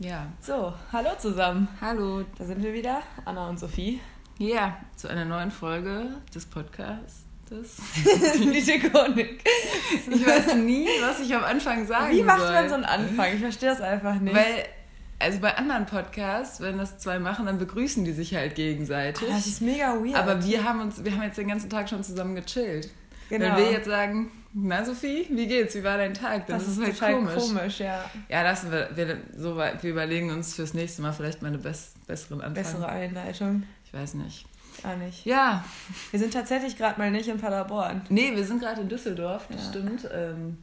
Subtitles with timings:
[0.00, 0.26] Ja.
[0.40, 1.66] So, hallo zusammen.
[1.80, 2.22] Hallo.
[2.38, 4.00] Da sind wir wieder, Anna und Sophie.
[4.38, 7.24] Ja, zu einer neuen Folge des Podcasts.
[7.50, 9.42] Die Tikonik.
[10.10, 12.52] Ich weiß nie, was ich am Anfang sagen Wie macht soll.
[12.52, 13.34] man so einen Anfang?
[13.34, 14.36] Ich verstehe das einfach nicht.
[14.36, 14.66] Weil,
[15.18, 19.26] also bei anderen Podcasts, wenn das zwei machen, dann begrüßen die sich halt gegenseitig.
[19.28, 20.14] Ah, das ist mega weird.
[20.14, 22.90] Aber wir haben uns, wir haben jetzt den ganzen Tag schon zusammen gechillt.
[23.28, 23.44] Genau.
[23.44, 25.74] Wenn wir jetzt sagen, na Sophie, wie geht's?
[25.74, 26.46] Wie war dein Tag?
[26.46, 27.34] Dann das ist ist total komisch.
[27.34, 27.80] komisch.
[27.80, 28.04] ja.
[28.28, 31.58] Ja, lassen wir, wir, so weit, wir überlegen uns fürs nächste Mal vielleicht mal eine
[31.58, 32.54] bess, besseren Anfang.
[32.54, 33.64] Bessere Einleitung.
[33.84, 34.46] Ich weiß nicht.
[34.82, 35.26] Gar nicht.
[35.26, 35.64] Ja,
[36.12, 38.02] Wir sind tatsächlich gerade mal nicht in Paderborn.
[38.10, 39.68] nee, wir sind gerade in Düsseldorf, das Ja.
[39.70, 40.08] stimmt.
[40.12, 40.58] Ähm,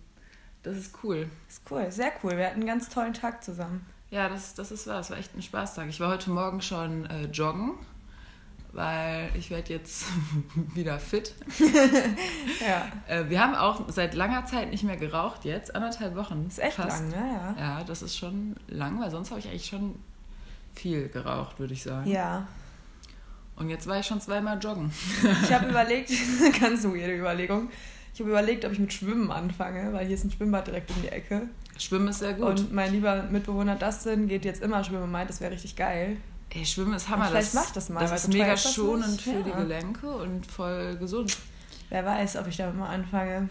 [0.63, 1.27] das ist cool.
[1.47, 2.37] Ist cool, sehr cool.
[2.37, 3.85] Wir hatten einen ganz tollen Tag zusammen.
[4.09, 5.01] Ja, das, das ist wahr.
[5.01, 5.87] Es war echt ein Spaßtag.
[5.89, 7.73] Ich war heute Morgen schon äh, joggen,
[8.75, 10.05] weil ich werde jetzt
[10.75, 11.33] wieder fit.
[12.61, 12.87] Ja.
[13.07, 16.45] Äh, wir haben auch seit langer Zeit nicht mehr geraucht jetzt, anderthalb Wochen.
[16.47, 17.01] Ist echt fast.
[17.01, 17.15] lang, ne?
[17.15, 17.55] Ja.
[17.59, 19.95] Ja, das ist schon lang, weil sonst habe ich eigentlich schon
[20.73, 22.09] viel geraucht, würde ich sagen.
[22.09, 22.47] Ja.
[23.55, 24.91] Und jetzt war ich schon zweimal joggen.
[25.43, 26.11] Ich habe überlegt,
[26.59, 27.69] ganz weirde Überlegung.
[28.13, 31.01] Ich habe überlegt, ob ich mit Schwimmen anfange, weil hier ist ein Schwimmbad direkt um
[31.01, 31.49] die Ecke.
[31.77, 32.45] Schwimmen ist sehr gut.
[32.45, 36.17] Und mein lieber Mitbewohner Dustin geht jetzt immer schwimmen und meint, das wäre richtig geil.
[36.55, 37.25] Ey, Schwimmen ist Hammer.
[37.25, 39.57] Und vielleicht das, mach ich das mal, Das ist mega schonend für die Ja.
[39.57, 41.35] Gelenke und voll gesund.
[41.89, 43.49] Wer weiß, ob ich damit mal anfange.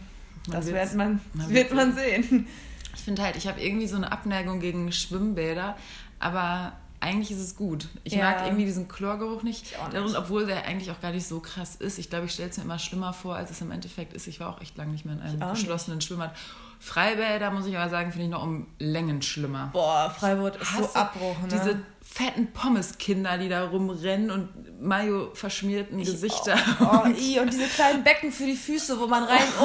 [0.48, 2.46] Man Das wird man, man wird wird's man sehen.
[2.94, 5.76] Ich finde halt, ich habe irgendwie so eine Abneigung gegen Schwimmbäder,
[6.18, 7.88] aber eigentlich ist es gut.
[8.04, 8.24] Ich Ja.
[8.30, 9.66] mag irgendwie diesen Chlorgeruch nicht.
[9.72, 10.00] Ich auch nicht.
[10.00, 11.98] Und obwohl der eigentlich auch gar nicht so krass ist.
[11.98, 14.26] Ich glaube, ich stelle es mir immer schlimmer vor, als es im Endeffekt ist.
[14.26, 16.34] Ich war auch echt lange nicht mehr in einem geschlossenen Schwimmbad.
[16.80, 19.70] Freibäder, muss ich aber sagen, finde ich noch um Längen schlimmer.
[19.72, 21.48] Boah, Freiburg ist so Abbruch, ne?
[21.48, 21.78] Diese
[22.14, 24.48] fetten Pommeskinder, die da rumrennen und
[24.80, 26.56] Mayo verschmierten Gesichter.
[26.80, 29.64] Oh, i, und diese kleinen Becken für die Füße, wo man rein, oh,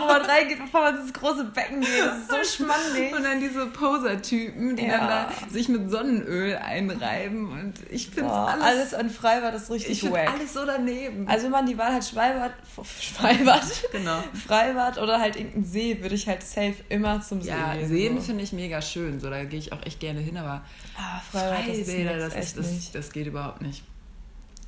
[0.00, 1.90] wo man reingeht, bevor man ins große Becken geht.
[2.02, 3.14] Das ist so schmandig.
[3.14, 4.98] Und dann diese Poser-Typen, die Ja.
[4.98, 7.50] dann da sich mit Sonnenöl einreiben.
[7.52, 10.32] Und ich finde Boah, alles, alles an Freibad ist ich richtig finde wack.
[10.32, 11.28] alles so daneben.
[11.28, 12.52] Also wenn man die Wahl hat, Freibad,
[12.84, 14.22] Freibad, genau.
[14.46, 17.88] Freibad oder halt irgendein See, würde ich halt safe immer zum See Ja, gehen.
[17.88, 18.26] Seen so.
[18.28, 19.20] finde ich mega schön.
[19.20, 20.62] So, da gehe ich auch echt gerne hin, aber
[20.96, 23.82] Ah, Freibad, das ist Freibäder, nix, das, ist, das, das geht überhaupt nicht.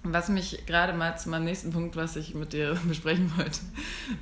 [0.02, 3.60] Was mich gerade mal zu meinem nächsten Punkt, was ich mit dir besprechen wollte,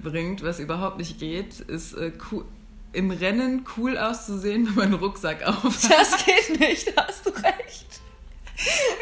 [0.02, 2.44] bringt, was überhaupt nicht geht, ist äh, cool,
[2.92, 5.90] im Rennen cool auszusehen, wenn man einen Rucksack auf hat.
[5.90, 8.00] Das geht nicht, da hast du recht.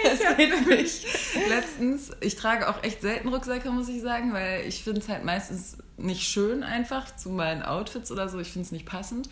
[0.02, 1.06] Das geht nicht.
[1.48, 5.24] Letztens, ich trage auch echt selten Rucksäcke, muss ich sagen, weil ich finde es halt
[5.24, 8.38] meistens nicht schön einfach zu meinen Outfits oder so.
[8.38, 9.28] Ich finde es nicht passend.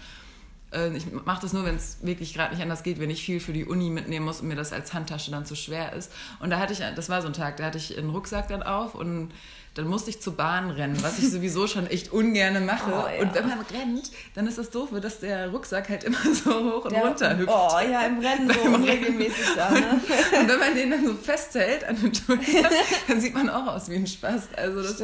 [0.73, 3.41] Äh, Ich mache das nur, wenn es wirklich gerade nicht anders geht, wenn ich viel
[3.41, 6.13] für die Uni mitnehmen muss und mir das als Handtasche dann zu schwer ist.
[6.41, 8.63] Und da hatte ich, das war so ein Tag, da hatte ich einen Rucksack dann
[8.63, 9.31] auf und
[9.79, 12.91] dann musste ich zur Bahn rennen, was ich sowieso schon echt ungerne mache.
[12.91, 13.23] Oh, ja.
[13.23, 16.85] Und wenn man rennt, dann ist das doof, dass der Rucksack halt immer so hoch
[16.85, 17.49] und Der- runter hüpft.
[17.49, 19.79] Oh ja, im Rennen so unregelmäßig da, ne?
[20.41, 22.71] Und wenn man den dann so festhält an den Schultern,
[23.07, 24.49] dann sieht man auch aus wie ein Spast.
[24.59, 25.03] Also das,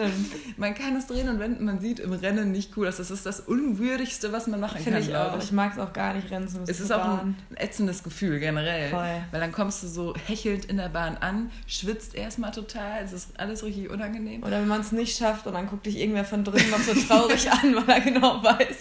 [0.56, 2.96] man kann es drehen und wenden, man sieht im Rennen nicht cool aus.
[2.96, 5.38] Das ist das Unwürdigste, was man machen Finde kann, ich glaube auch.
[5.38, 5.44] ich.
[5.44, 6.70] Ich mag es auch gar nicht, rennen zu müssen.
[6.70, 8.90] Es ist auch ein, ein ätzendes Gefühl generell.
[8.90, 9.22] Voll.
[9.30, 13.28] Weil dann kommst du so hechelnd in der Bahn an, schwitzt erstmal total, es ist
[13.38, 14.42] alles richtig unangenehm.
[14.42, 16.94] Oder wenn man es nicht schafft und dann guckt dich irgendwer von drinnen noch so
[16.94, 18.76] traurig an, weil er genau weiß,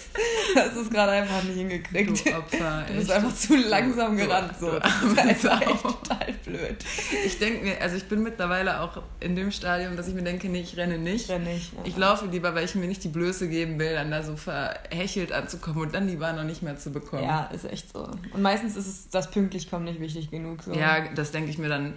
[0.55, 2.25] dass es gerade einfach nicht hingekriegt.
[2.25, 2.85] Du Opfer.
[2.88, 3.17] Du bist echt.
[3.17, 4.53] einfach zu langsam Du- gerannt.
[4.59, 4.79] du So.
[4.79, 5.49] Das ist Sau.
[5.51, 6.77] echt total blöd.
[7.25, 10.47] Ich denke mir, also ich bin mittlerweile auch in dem Stadium, dass ich mir denke,
[10.47, 11.25] nee, ich renne nicht.
[11.25, 11.73] Ich renn nicht.
[11.73, 11.79] ne?
[11.83, 15.33] Ich laufe lieber, weil ich mir nicht die Blöße geben will, dann da so verhechelt
[15.33, 17.23] anzukommen und dann die Bahn noch nicht mehr zu bekommen.
[17.23, 18.07] Ja, ist echt so.
[18.31, 20.63] Und meistens ist es das pünktlich kommen nicht wichtig genug.
[20.63, 20.72] So.
[20.73, 21.93] Ja, das denke ich mir dann.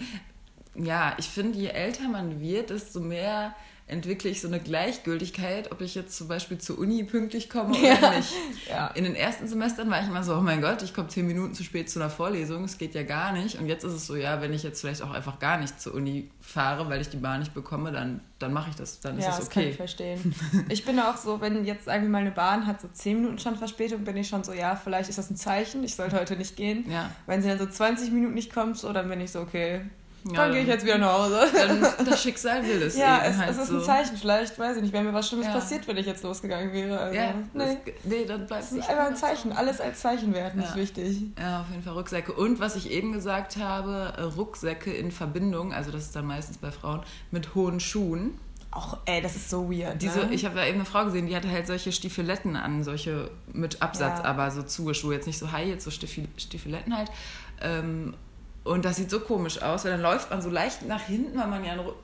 [0.75, 3.55] Ja, ich finde, je älter man wird, desto mehr
[3.89, 7.87] entwickle ich so eine Gleichgültigkeit, ob ich jetzt zum Beispiel zur Uni pünktlich komme oder
[8.01, 8.17] Ja.
[8.17, 8.33] nicht.
[8.69, 8.89] Ja.
[8.89, 11.55] In den ersten Semestern war ich immer so, oh mein Gott, ich komme zehn Minuten
[11.55, 13.59] zu spät zu einer Vorlesung, es geht ja gar nicht.
[13.61, 15.95] Und jetzt ist es so, ja, wenn ich jetzt vielleicht auch einfach gar nicht zur
[15.95, 19.25] Uni fahre, weil ich die Bahn nicht bekomme, dann, dann mache ich das, dann ist
[19.25, 19.77] Ja, das das kann ich okay.
[19.77, 20.35] verstehen.
[20.69, 23.39] Ich bin auch so, wenn jetzt sagen wir mal eine Bahn hat so 10 Minuten
[23.39, 26.35] schon Verspätung, bin ich schon so, ja, vielleicht ist das ein Zeichen, ich sollte heute
[26.37, 26.85] nicht gehen.
[26.91, 29.83] Ja, Wenn sie dann so 20 Minuten nicht kommt, so, dann bin ich so, okay,
[30.29, 31.41] ja dann gehe ich jetzt wieder nach Hause.
[32.05, 33.77] das Schicksal will es ja, eben es, halt es ist so.
[33.79, 35.53] ein Zeichen, vielleicht, weiß ich nicht, wäre mir was Schlimmes Ja.
[35.53, 36.99] passiert, wenn ich jetzt losgegangen wäre.
[36.99, 37.79] Also, Ja, nee.
[37.85, 40.77] das, nee, dann bleibt Es ist einfach ein Zeichen, alles als Zeichen werten, ist Ja.
[40.77, 41.19] wichtig.
[41.39, 42.33] Ja, auf jeden Fall Rucksäcke.
[42.33, 46.59] Und was ich eben gesagt habe, äh, Rucksäcke in Verbindung, also das ist dann meistens
[46.59, 47.01] bei Frauen,
[47.31, 48.39] mit hohen Schuhen.
[48.73, 50.03] Auch, ey, das ist so weird.
[50.03, 50.35] Diese, ne?
[50.35, 53.81] Ich habe da eben eine Frau gesehen, die hatte halt solche Stiefeletten an, solche mit
[53.81, 54.25] Absatz, Ja.
[54.27, 57.11] aber so Zugeschuhe, jetzt nicht so High, jetzt so Stiefel, Stiefeletten halt.
[57.63, 58.13] Ähm,
[58.67, 61.47] und das sieht so komisch aus, weil dann läuft man so leicht nach hinten, weil
[61.47, 61.95] man ja einen Ru-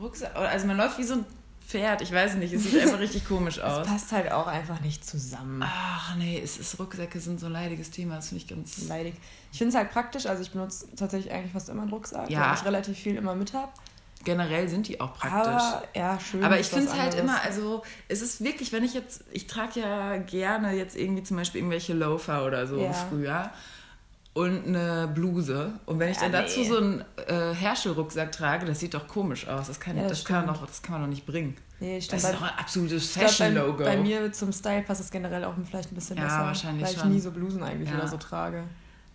[0.00, 1.24] Rucksack, also man läuft wie so ein
[1.66, 2.00] Pferd.
[2.00, 3.86] Ich weiß nicht, es sieht einfach richtig komisch aus.
[3.86, 5.62] Es passt halt auch einfach nicht zusammen.
[5.62, 8.16] Ach nee, es ist Rucksäcke sind so ein leidiges Thema.
[8.16, 9.14] Das finde ich ganz leidig.
[9.52, 10.24] Ich finde es halt praktisch.
[10.24, 12.48] Also ich benutze tatsächlich eigentlich fast immer einen Rucksack, ja.
[12.48, 13.70] weil ich relativ viel immer mit habe.
[14.24, 15.46] Generell sind die auch praktisch.
[15.46, 16.42] Aber, ja, schön.
[16.42, 19.80] Aber ich finde es halt immer, also es ist wirklich, wenn ich jetzt, ich trage
[19.80, 22.92] ja gerne jetzt irgendwie zum Beispiel irgendwelche Loafer oder so ja.
[22.92, 23.50] früher
[24.38, 25.72] und eine Bluse.
[25.84, 29.48] Und wenn ich dann ja, dazu so einen äh, Herschel-Rucksack trage, das sieht doch komisch
[29.48, 29.66] aus.
[29.66, 31.56] Das kann, ja, das, das kann, doch, das kann man doch nicht bringen.
[31.80, 31.98] Nee.
[31.98, 33.78] Das ist doch ein absolutes Fashion-Logo.
[33.78, 36.38] Bei, bei, mir zum Style passt es generell auch vielleicht ein bisschen ja, besser.
[36.38, 37.12] Wahrscheinlich weil ich schon.
[37.12, 38.62] nie so Blusen eigentlich oder so trage.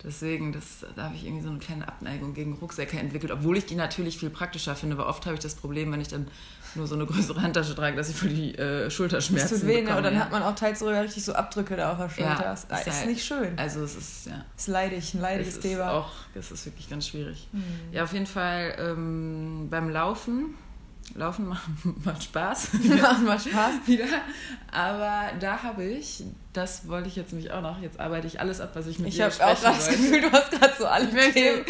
[0.02, 3.64] Deswegen, das, da habe ich irgendwie so eine kleine Abneigung gegen Rucksäcke entwickelt, obwohl ich
[3.64, 6.28] die natürlich viel praktischer finde, weil oft habe ich das Problem, wenn ich dann
[6.76, 9.82] nur so eine größere Handtasche trage, dass ich für die äh, Schulterschmerzen Das tut weh,
[9.82, 9.96] ne?
[9.96, 12.30] Und dann hat man auch teils sogar richtig so Abdrücke da auf der Schulter.
[12.30, 13.58] Ja, das ist, ist halt, nicht schön.
[13.58, 14.44] Also es ist, ja.
[14.56, 15.92] Es ist leidig, ein leidiges Thema.
[15.92, 17.48] Auch, das ist wirklich ganz schwierig.
[17.52, 17.62] Hm.
[17.92, 20.54] Ja, auf jeden Fall ähm, beim Laufen
[21.14, 22.68] Laufen macht, Spaß.
[23.00, 23.74] Macht mal Spaß.
[23.86, 24.06] Wieder.
[24.72, 28.60] Aber da habe ich, das wollte ich jetzt nämlich auch noch, jetzt arbeite ich alles
[28.60, 30.86] ab, was ich mit ich dir Ich habe auch das Gefühl, du hast gerade so
[30.86, 31.64] alle Themen.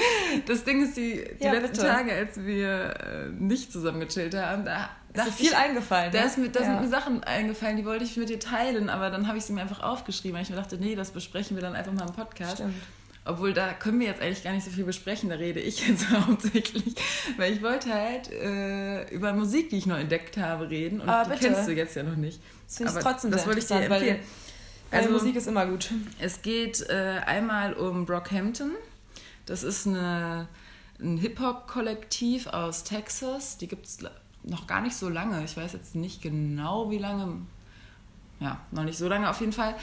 [0.46, 1.86] Das Ding ist, die, die ja, letzten bitte.
[1.86, 4.88] Tage, als wir äh, nicht zusammen gechillt haben, da
[5.26, 6.10] ist viel ich, eingefallen.
[6.12, 6.26] Da, ne?
[6.26, 6.66] ist mir, da ja.
[6.66, 9.52] sind mir Sachen eingefallen, die wollte ich mit dir teilen, aber dann habe ich sie
[9.52, 12.14] mir einfach aufgeschrieben, weil ich mir dachte, nee, das besprechen wir dann einfach mal im
[12.14, 12.54] Podcast.
[12.54, 12.75] Stimmt.
[13.26, 16.11] Obwohl, da können wir jetzt eigentlich gar nicht so viel besprechen, da rede ich jetzt
[16.11, 16.94] hauptsächlich.
[17.38, 21.00] Weil ich wollte halt äh, über Musik, die ich noch entdeckt habe, reden.
[21.00, 21.53] Und Aber die bitte.
[21.53, 22.41] kennst du jetzt ja noch nicht.
[22.67, 24.19] Das finde ich trotzdem das wollte ich dir empfehlen.
[24.91, 25.91] Weil, also, Musik ist immer gut.
[26.19, 28.73] Es geht äh, einmal um Brockhampton.
[29.47, 30.47] Das ist eine,
[31.00, 33.56] ein Hip-Hop-Kollektiv aus Texas.
[33.56, 33.99] Die gibt es
[34.43, 35.43] noch gar nicht so lange.
[35.44, 37.41] Ich weiß jetzt nicht genau, wie lange.
[38.41, 39.75] Ja, noch nicht so lange auf jeden Fall.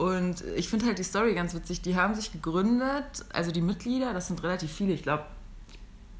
[0.00, 1.82] Und ich finde halt die Story ganz witzig.
[1.82, 3.04] Die haben sich gegründet,
[3.34, 4.94] also die Mitglieder, das sind relativ viele.
[4.94, 5.26] Ich glaube,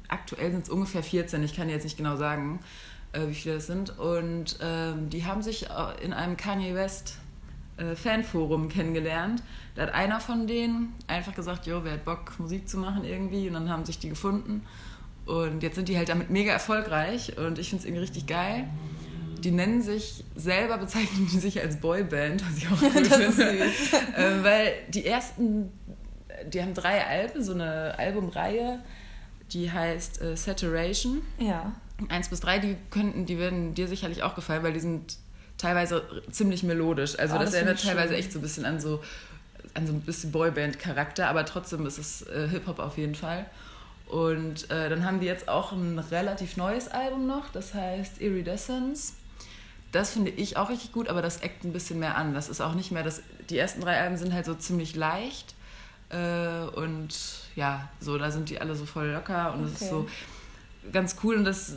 [0.07, 1.41] aktuell sind es ungefähr 14.
[1.41, 2.59] Ich kann jetzt nicht genau sagen,
[3.11, 3.97] äh, wie viele das sind.
[3.97, 5.69] Und ähm, die haben sich
[6.03, 7.17] in einem Kanye West
[7.77, 9.41] äh, Fanforum kennengelernt.
[9.73, 13.47] Da hat einer von denen einfach gesagt, jo, wer hat Bock, Musik zu machen irgendwie?
[13.47, 14.63] Und dann haben sich die gefunden.
[15.25, 18.67] Und jetzt sind die halt damit mega erfolgreich und ich finde es irgendwie richtig geil
[19.43, 23.65] die nennen sich selber, bezeichnen die sich als Boyband, was ich auch cool finde.
[23.65, 25.71] äh, weil die ersten,
[26.51, 28.79] die haben drei Alben, so eine Albumreihe,
[29.51, 31.21] die heißt äh, Saturation.
[31.39, 31.73] Ja.
[32.09, 35.17] Eins bis drei, die könnten, die werden dir sicherlich auch gefallen, weil die sind
[35.57, 37.17] teilweise ziemlich melodisch.
[37.19, 38.19] Also oh, das, das erinnert teilweise schön.
[38.19, 39.01] echt so ein bisschen an so
[39.73, 43.45] an so ein bisschen Boyband-Charakter, aber trotzdem ist es äh, Hip-Hop auf jeden Fall.
[44.07, 49.13] Und äh, dann haben die jetzt auch ein relativ neues Album noch, das heißt Iridescence.
[49.91, 52.33] Das finde ich auch richtig gut, aber das eckt ein bisschen mehr an.
[52.33, 53.21] Das ist auch nicht mehr das.
[53.49, 55.53] Die ersten drei Alben sind halt so ziemlich leicht.
[56.09, 57.09] Äh, und
[57.55, 59.83] ja, so, da sind die alle so voll locker und es okay.
[59.83, 60.07] ist so
[60.91, 61.35] ganz cool.
[61.35, 61.75] Und das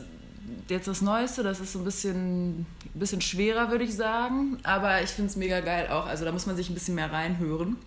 [0.69, 4.57] jetzt das Neueste, das ist so ein bisschen, ein bisschen schwerer, würde ich sagen.
[4.63, 6.05] Aber ich finde es mega geil auch.
[6.05, 7.77] Also da muss man sich ein bisschen mehr reinhören.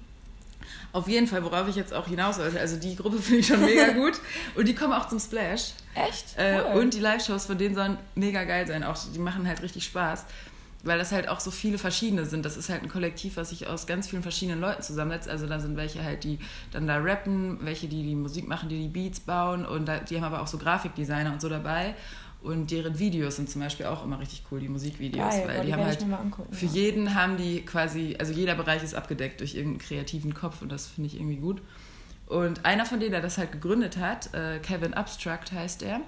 [0.93, 2.59] Auf jeden Fall, worauf ich jetzt auch hinaus wollte.
[2.59, 4.21] Also die Gruppe finde ich schon mega gut.
[4.55, 5.73] Und die kommen auch zum Splash.
[5.95, 6.37] Echt?
[6.37, 6.81] Äh, cool.
[6.81, 8.85] und die Live-Shows von denen sollen mega geil sein.
[8.85, 10.25] Auch die machen halt richtig Spaß.
[10.85, 12.45] Weil das halt auch so viele verschiedene sind.
[12.45, 15.29] Das ist halt ein Kollektiv, was sich aus ganz vielen verschiedenen Leuten zusammensetzt.
[15.29, 16.39] Also da sind welche halt, die
[16.71, 19.67] dann da rappen, welche, die die Musik machen, die die Beats bauen.
[19.67, 21.97] Und da, die haben aber auch so Grafikdesigner und so dabei.
[22.41, 25.67] Und deren Videos sind zum Beispiel auch immer richtig cool, die Musikvideos, Geil, weil die,
[25.67, 26.73] die haben halt angucken, für ja.
[26.73, 30.87] jeden haben die quasi, also jeder Bereich ist abgedeckt durch irgendeinen kreativen Kopf und das
[30.87, 31.61] finde ich irgendwie gut.
[32.27, 36.01] Und einer von denen, der das halt gegründet hat, äh, Kevin Abstract heißt er,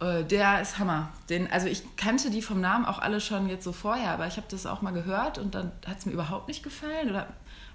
[0.00, 1.08] der ist Hammer.
[1.30, 4.36] Den, also ich kannte die vom Namen auch alle schon jetzt so vorher, aber ich
[4.36, 7.20] habe das auch mal gehört und dann hat es mir überhaupt nicht gefallen oder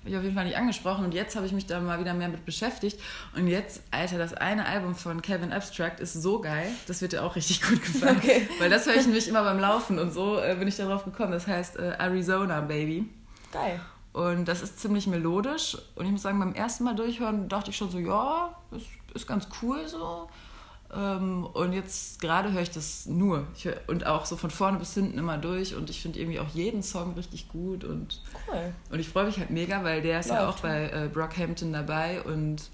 [0.02, 2.14] habe ich auf jeden Fall nicht angesprochen und jetzt habe ich mich da mal wieder
[2.14, 3.00] mehr mit beschäftigt
[3.36, 7.24] und jetzt, Alter, das eine Album von Kevin Abstract ist so geil, das wird dir
[7.24, 8.48] auch richtig gut gefallen, okay.
[8.60, 11.32] weil das höre ich nämlich immer beim Laufen und so äh, bin ich darauf gekommen,
[11.32, 13.10] das heißt äh, Arizona Baby.
[13.52, 13.80] Geil.
[14.14, 17.78] Und das ist ziemlich melodisch und ich muss sagen, beim ersten Mal durchhören dachte ich
[17.78, 20.30] schon so, ja, ist, ist ganz cool so.
[20.94, 23.48] Ähm, und jetzt gerade höre ich das nur.
[23.56, 25.76] Ich hör, und auch so von vorne bis hinten immer durch.
[25.76, 27.84] Und ich finde irgendwie auch jeden Song richtig gut.
[27.84, 28.74] Und, cool.
[28.90, 30.42] Und ich freue mich halt mega, weil der ist Läuft.
[30.42, 32.22] ja auch bei äh, Brockhampton dabei.
[32.22, 32.70] Und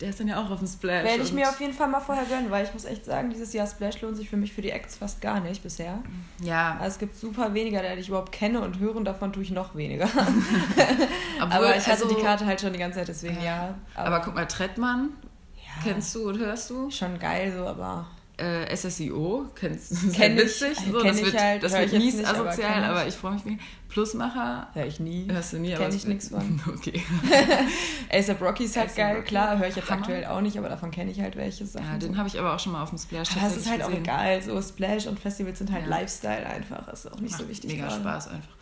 [0.00, 1.04] der ist dann ja auch auf dem Splash.
[1.04, 3.52] Werde ich mir auf jeden Fall mal vorher gönnen, weil ich muss echt sagen, dieses
[3.52, 5.98] Jahr Splash lohnt sich für mich für die Acts fast gar nicht bisher.
[6.40, 6.76] Ja.
[6.80, 9.74] Also es gibt super weniger, die ich überhaupt kenne und hören davon tue ich noch
[9.74, 10.06] weniger.
[11.42, 13.74] Obwohl, aber ich hatte also, die Karte halt schon die ganze Zeit, deswegen ja.
[13.96, 15.10] Aber, aber guck mal, Trettmann
[15.82, 16.90] Kennst du und hörst du?
[16.90, 18.06] Schon geil so, aber
[18.36, 20.12] Äh, SSIO, kennst du?
[20.12, 20.78] Kenn witzig.
[20.78, 23.44] So, kenn das wird, halt, das wird mies nicht, asozial, aber, aber, ich freue mich
[23.44, 23.60] nicht.
[23.88, 24.68] Plusmacher.
[24.74, 25.26] Hör ich nie.
[25.28, 26.60] Hörst du nie, Kenn ich nichts von.
[26.68, 27.02] Okay.
[28.12, 29.28] ASAP Rocky ist halt geil, Rocky.
[29.28, 30.02] klar, höre ich jetzt Hammer.
[30.02, 31.86] aktuell auch nicht, aber davon kenne ich halt welche Sachen.
[31.86, 33.80] Ja, den habe ich aber auch schon mal auf dem Splash aber Das ist halt
[33.80, 33.94] gesehen.
[33.94, 35.90] auch egal, so Splash und Festivals sind halt ja.
[35.90, 37.72] Lifestyle einfach, ist auch nicht Macht so wichtig.
[37.72, 38.00] Mega gerade.
[38.00, 38.56] Spaß einfach.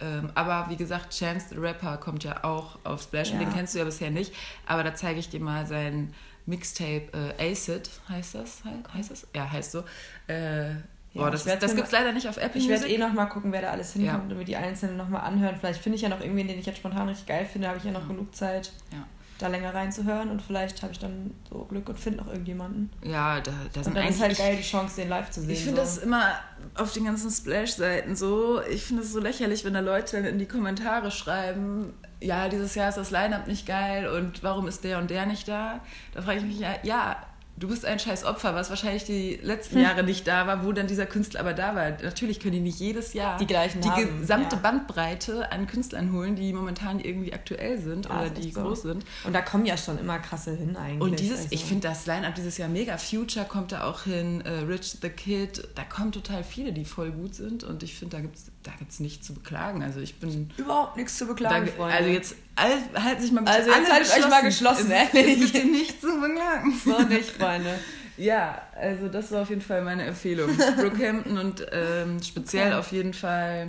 [0.00, 3.34] Ähm, aber wie gesagt, Chance the Rapper kommt ja auch auf Splash ja.
[3.34, 4.32] und den kennst du ja bisher nicht,
[4.66, 6.12] aber da zeige ich dir mal sein
[6.46, 7.08] Mixtape
[7.38, 8.62] äh, Acid, heißt das?
[8.92, 9.26] Heißt das?
[9.34, 9.84] Ja, heißt so.
[10.26, 10.74] Äh,
[11.14, 13.52] Boah, das, das gibt es leider nicht auf Apple Ich werde eh noch mal gucken,
[13.52, 14.30] wer da alles hinkommt ja.
[14.30, 15.56] und mir die Einzelnen noch mal anhören.
[15.60, 17.84] Vielleicht finde ich ja noch irgendwen, den ich jetzt spontan richtig geil finde, habe ich
[17.84, 18.08] ja noch ja.
[18.08, 19.04] genug Zeit, ja.
[19.38, 22.90] da länger reinzuhören und vielleicht habe ich dann so Glück und finde noch irgendjemanden.
[23.04, 25.50] Ja, da, da sind Und dann ist halt geil, die Chance, den live zu sehen.
[25.50, 25.96] Ich finde so.
[25.96, 26.32] das immer
[26.76, 30.38] auf den ganzen Splash-Seiten so, ich finde es so lächerlich, wenn da Leute dann in
[30.38, 34.98] die Kommentare schreiben, ja, dieses Jahr ist das Line-Up nicht geil und warum ist der
[34.98, 35.80] und der nicht da?
[36.12, 37.16] Da frage ich mich ja, ja,
[37.56, 39.82] du bist ein scheiß Opfer, was wahrscheinlich die letzten hm.
[39.82, 41.90] Jahre nicht da war, wo dann dieser Künstler aber da war.
[42.02, 44.62] Natürlich können die nicht jedes Jahr die, gleichen die haben, gesamte ja.
[44.62, 48.62] Bandbreite an Künstlern holen, die momentan irgendwie aktuell sind ja, oder die so.
[48.62, 49.04] groß sind.
[49.24, 51.00] Und da kommen ja schon immer krasse hin eigentlich.
[51.00, 51.52] Und dieses, also.
[51.52, 52.96] ich finde das Line-Up dieses Jahr mega.
[52.96, 57.12] Future kommt da auch hin, äh, Rich the Kid, da kommen total viele, die voll
[57.12, 59.82] gut sind und ich finde, da gibt es da gibt's nichts zu beklagen.
[59.82, 60.50] Also ich bin...
[60.56, 64.42] Überhaupt nichts zu beklagen, da, Also jetzt halten sich mal Also jetzt haltet euch mal
[64.42, 65.42] geschlossen, ehrlich.
[65.42, 66.72] Es gibt nichts zu beklagen.
[66.84, 67.78] So nicht, Freunde.
[68.16, 70.50] Ja, also das war auf jeden Fall meine Empfehlung.
[70.76, 72.76] Brookhampton und ähm, speziell okay.
[72.76, 73.68] auf jeden Fall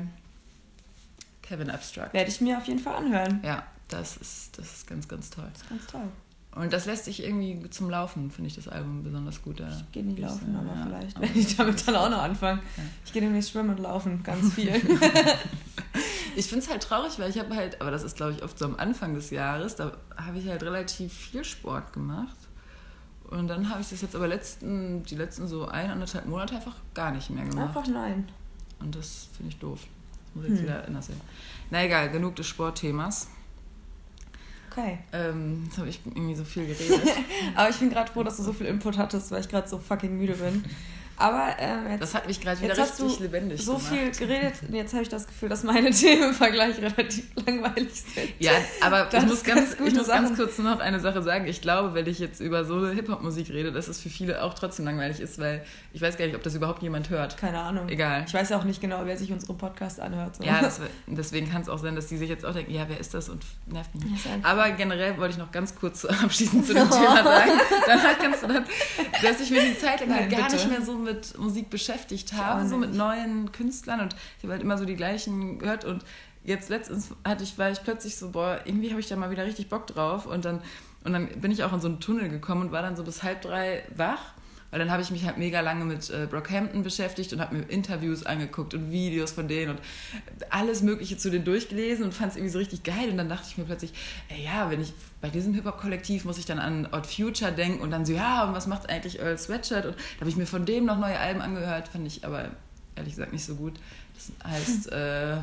[1.41, 2.13] Kevin Abstract.
[2.13, 3.41] Werde ich mir auf jeden Fall anhören.
[3.43, 5.47] Ja, das ist, das ist ganz, ganz toll.
[5.53, 6.09] Das ist ganz toll.
[6.55, 9.59] Und das lässt sich irgendwie zum Laufen, finde ich das Album besonders gut.
[9.59, 12.61] Da ich gehe nicht laufen, aber ja, vielleicht werde ich damit dann auch noch anfangen.
[12.77, 12.83] Ja.
[13.05, 14.69] Ich gehe nämlich schwimmen und laufen, ganz viel.
[16.35, 18.59] ich finde es halt traurig, weil ich habe halt, aber das ist glaube ich oft
[18.59, 22.37] so am Anfang des Jahres, da habe ich halt relativ viel Sport gemacht.
[23.31, 26.75] Und dann habe ich das jetzt aber letzten, die letzten so ein, anderthalb Monate einfach
[26.93, 27.69] gar nicht mehr gemacht.
[27.69, 28.29] Einfach nein.
[28.79, 29.79] Und das finde ich doof.
[30.25, 30.67] Das muss ich jetzt hm.
[30.67, 31.21] wieder anders sehen.
[31.71, 33.27] Na egal, genug des Sportthemas.
[34.75, 34.97] Okay.
[35.13, 37.01] Ähm, jetzt habe ich irgendwie so viel geredet.
[37.55, 39.77] aber ich bin gerade froh, dass du so viel Input hattest, weil ich gerade so
[39.77, 40.65] fucking müde bin.
[41.17, 43.93] Aber ähm, jetzt, das hat mich gerade wieder richtig lebendig so gemacht.
[43.93, 47.93] viel geredet und jetzt habe ich das Gefühl, dass meine Themen im Vergleich relativ langweilig
[47.93, 48.29] sind.
[48.39, 48.51] Ja,
[48.81, 51.45] aber das ich muss, ganz, ich muss ganz kurz noch eine Sache sagen.
[51.47, 54.85] Ich glaube, wenn ich jetzt über so Hip-Hop-Musik rede, dass es für viele auch trotzdem
[54.85, 57.37] langweilig ist, weil ich weiß gar nicht, ob das überhaupt jemand hört.
[57.37, 57.89] Keine Ahnung.
[57.89, 58.25] Egal.
[58.27, 60.37] Ich weiß ja auch nicht genau, wer sich unseren Podcast anhört.
[60.37, 60.43] So.
[60.43, 62.99] Ja, das, deswegen kann es auch sein, dass die sich jetzt auch denken, ja, wer
[62.99, 64.03] ist das und nervt mich.
[64.41, 67.51] Aber generell wollte ich noch ganz kurz abschließend zu dem Thema sagen.
[67.85, 68.65] Danach kannst du dann,
[69.21, 70.55] dass ich mir die Zeit lang Nein, gar bitte.
[70.55, 74.61] nicht mehr so mit Musik beschäftigt habe, so mit neuen Künstlern und ich habe halt
[74.61, 76.03] immer so die gleichen gehört und
[76.43, 79.45] jetzt letztens hatte ich, war ich plötzlich so, boah, irgendwie habe ich da mal wieder
[79.45, 80.61] richtig Bock drauf und dann,
[81.03, 83.23] und dann bin ich auch in so einen Tunnel gekommen und war dann so bis
[83.23, 84.33] halb drei wach
[84.73, 87.61] weil dann habe ich mich halt mega lange mit äh, Brockhampton beschäftigt und habe mir
[87.69, 89.79] Interviews angeguckt und Videos von denen und
[90.49, 93.11] alles Mögliche zu denen durchgelesen und fand es irgendwie so richtig geil.
[93.11, 93.93] Und dann dachte ich mir plötzlich,
[94.29, 97.91] ey, ja, wenn ich bei diesem Hip-Hop-Kollektiv muss ich dann an Odd Future denken und
[97.91, 99.85] dann so, ja, und was macht eigentlich Earl Sweatshirt?
[99.85, 102.49] Und da habe ich mir von dem noch neue Alben angehört, fand ich aber
[102.95, 103.73] ehrlich gesagt nicht so gut.
[104.15, 105.37] Das heißt äh,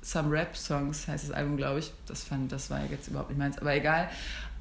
[0.00, 1.92] Some Rap Songs, heißt das Album, glaube ich.
[2.08, 4.10] Das fand, das war jetzt überhaupt nicht meins, aber egal.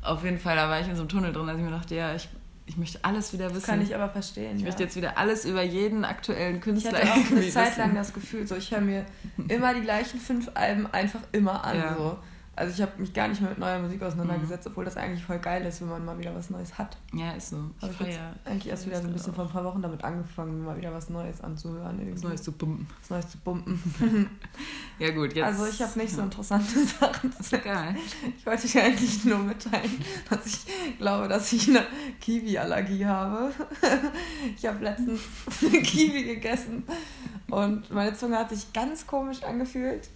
[0.04, 1.96] Auf jeden Fall, da war ich in so einem Tunnel drin, als ich mir dachte,
[1.96, 2.30] ja, ich
[2.72, 3.66] ich möchte alles wieder wissen.
[3.66, 4.56] Kann ich aber verstehen.
[4.56, 4.68] Ich ja.
[4.68, 8.14] möchte jetzt wieder alles über jeden aktuellen Künstler Ich hatte auch eine Zeit lang das
[8.14, 9.06] Gefühl, so ich höre mir
[9.50, 11.76] immer die gleichen fünf Alben einfach immer an.
[11.76, 11.96] Ja.
[11.98, 12.18] So.
[12.62, 14.72] Also ich habe mich gar nicht mehr mit neuer Musik auseinandergesetzt, mhm.
[14.72, 16.96] obwohl das eigentlich voll geil ist, wenn man mal wieder was Neues hat.
[17.12, 17.58] Ja, ist so.
[17.82, 18.12] Ich habe
[18.46, 21.10] eigentlich erst wieder so ein bisschen vor ein paar Wochen damit angefangen, mal wieder was
[21.10, 21.98] Neues anzuhören.
[21.98, 22.18] Irgendwie.
[22.18, 22.88] Was Neues zu pumpen.
[23.00, 23.82] Was Neues zu pumpen.
[25.00, 25.44] ja gut, jetzt...
[25.44, 26.18] Also ich habe nicht ja.
[26.18, 27.34] so interessante Sachen.
[27.36, 27.96] Das ist geil.
[28.38, 31.84] Ich wollte dir eigentlich nur mitteilen, dass ich glaube, dass ich eine
[32.20, 33.52] Kiwi-Allergie habe.
[34.56, 35.20] ich habe letztens
[35.64, 36.84] eine Kiwi gegessen
[37.50, 40.12] und meine Zunge hat sich ganz komisch angefühlt.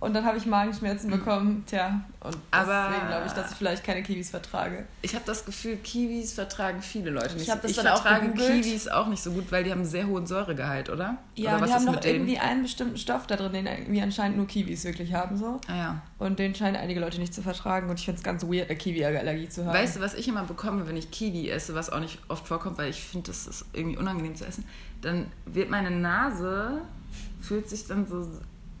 [0.00, 1.18] Und dann habe ich Magenschmerzen hm.
[1.18, 1.64] bekommen.
[1.66, 4.86] Tja, und deswegen glaube ich, dass ich vielleicht keine Kiwis vertrage.
[5.02, 7.48] Ich habe das Gefühl, Kiwis vertragen viele Leute nicht.
[7.48, 9.88] Ich, das ich dann vertrage auch Kiwis auch nicht so gut, weil die haben einen
[9.88, 11.16] sehr hohen Säuregehalt, oder?
[11.34, 14.46] Ja, oder die haben noch irgendwie einen bestimmten Stoff da drin, den irgendwie anscheinend nur
[14.46, 15.36] Kiwis wirklich haben.
[15.36, 15.60] So.
[15.66, 16.02] Ah, ja.
[16.18, 17.90] Und den scheinen einige Leute nicht zu vertragen.
[17.90, 19.74] Und ich finde es ganz weird, eine Kiwi-Allergie zu haben.
[19.74, 22.78] Weißt du, was ich immer bekomme, wenn ich Kiwi esse, was auch nicht oft vorkommt,
[22.78, 24.64] weil ich finde, das ist irgendwie unangenehm zu essen,
[25.02, 26.82] dann wird meine Nase,
[27.40, 28.28] fühlt sich dann so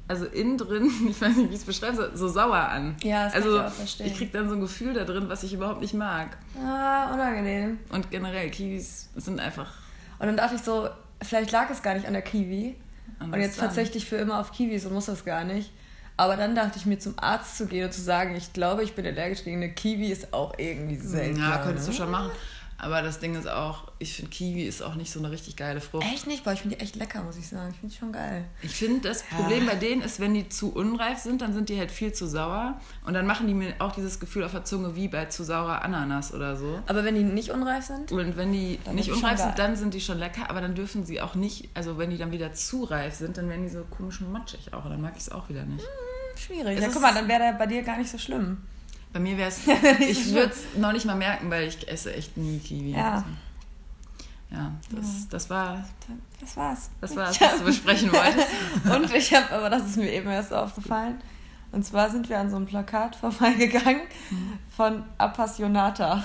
[0.08, 2.96] also innen drin, ich weiß nicht, wie ich es beschreibe, so sauer an.
[3.02, 4.06] Ja, das also, kann ich auch verstehen.
[4.06, 6.36] Ich kriege dann so ein Gefühl da drin, was ich überhaupt nicht mag.
[6.62, 7.78] Ah, unangenehm.
[7.90, 9.70] Und generell, Kiwis sind einfach...
[10.18, 10.88] Und dann dachte ich so,
[11.22, 12.74] vielleicht lag es gar nicht an der Kiwi.
[13.20, 15.70] Und jetzt verzichte ich für immer auf Kiwis und muss das gar nicht.
[16.16, 18.94] Aber dann dachte ich mir, zum Arzt zu gehen und zu sagen, ich glaube, ich
[18.94, 21.38] bin allergisch gegen eine Kiwi, ist auch irgendwie selten.
[21.38, 21.92] Ja, könntest ne?
[21.92, 22.30] du schon machen.
[22.80, 25.80] Aber das Ding ist auch, ich finde Kiwi ist auch nicht so eine richtig geile
[25.80, 26.06] Frucht.
[26.06, 26.44] Echt nicht?
[26.44, 27.70] Boah, ich finde die echt lecker, muss ich sagen.
[27.72, 28.44] Ich finde die schon geil.
[28.62, 29.36] Ich finde, das Ja.
[29.36, 32.28] Problem bei denen ist, wenn die zu unreif sind, dann sind die halt viel zu
[32.28, 32.80] sauer.
[33.04, 35.82] Und dann machen die mir auch dieses Gefühl auf der Zunge wie bei zu saurer
[35.82, 36.80] Ananas oder so.
[36.86, 38.12] Aber wenn die nicht unreif sind?
[38.12, 41.20] Und wenn die nicht unreif sind, dann sind die schon lecker, aber dann dürfen sie
[41.20, 44.20] auch nicht, also wenn die dann wieder zu reif sind, dann werden die so komisch
[44.20, 44.84] matschig auch.
[44.84, 45.84] Und dann mag ich es auch wieder nicht.
[46.36, 46.78] Schwierig.
[46.78, 48.58] Es Ja, guck mal, dann wäre der bei dir gar nicht so schlimm.
[49.12, 49.66] Bei mir wäre es,
[50.00, 52.92] ich würde es noch nicht mal merken, weil ich esse echt nie Kiwi.
[52.92, 53.14] Ja.
[53.14, 53.24] Also,
[54.50, 55.84] ja, das, das war
[56.40, 56.90] Das war's.
[57.00, 58.48] das, war, was du besprechen wolltest.
[58.84, 61.20] Und ich habe, aber das ist mir eben erst aufgefallen.
[61.70, 64.02] Und zwar sind wir an so einem Plakat vorbeigegangen
[64.74, 66.24] von Appassionata.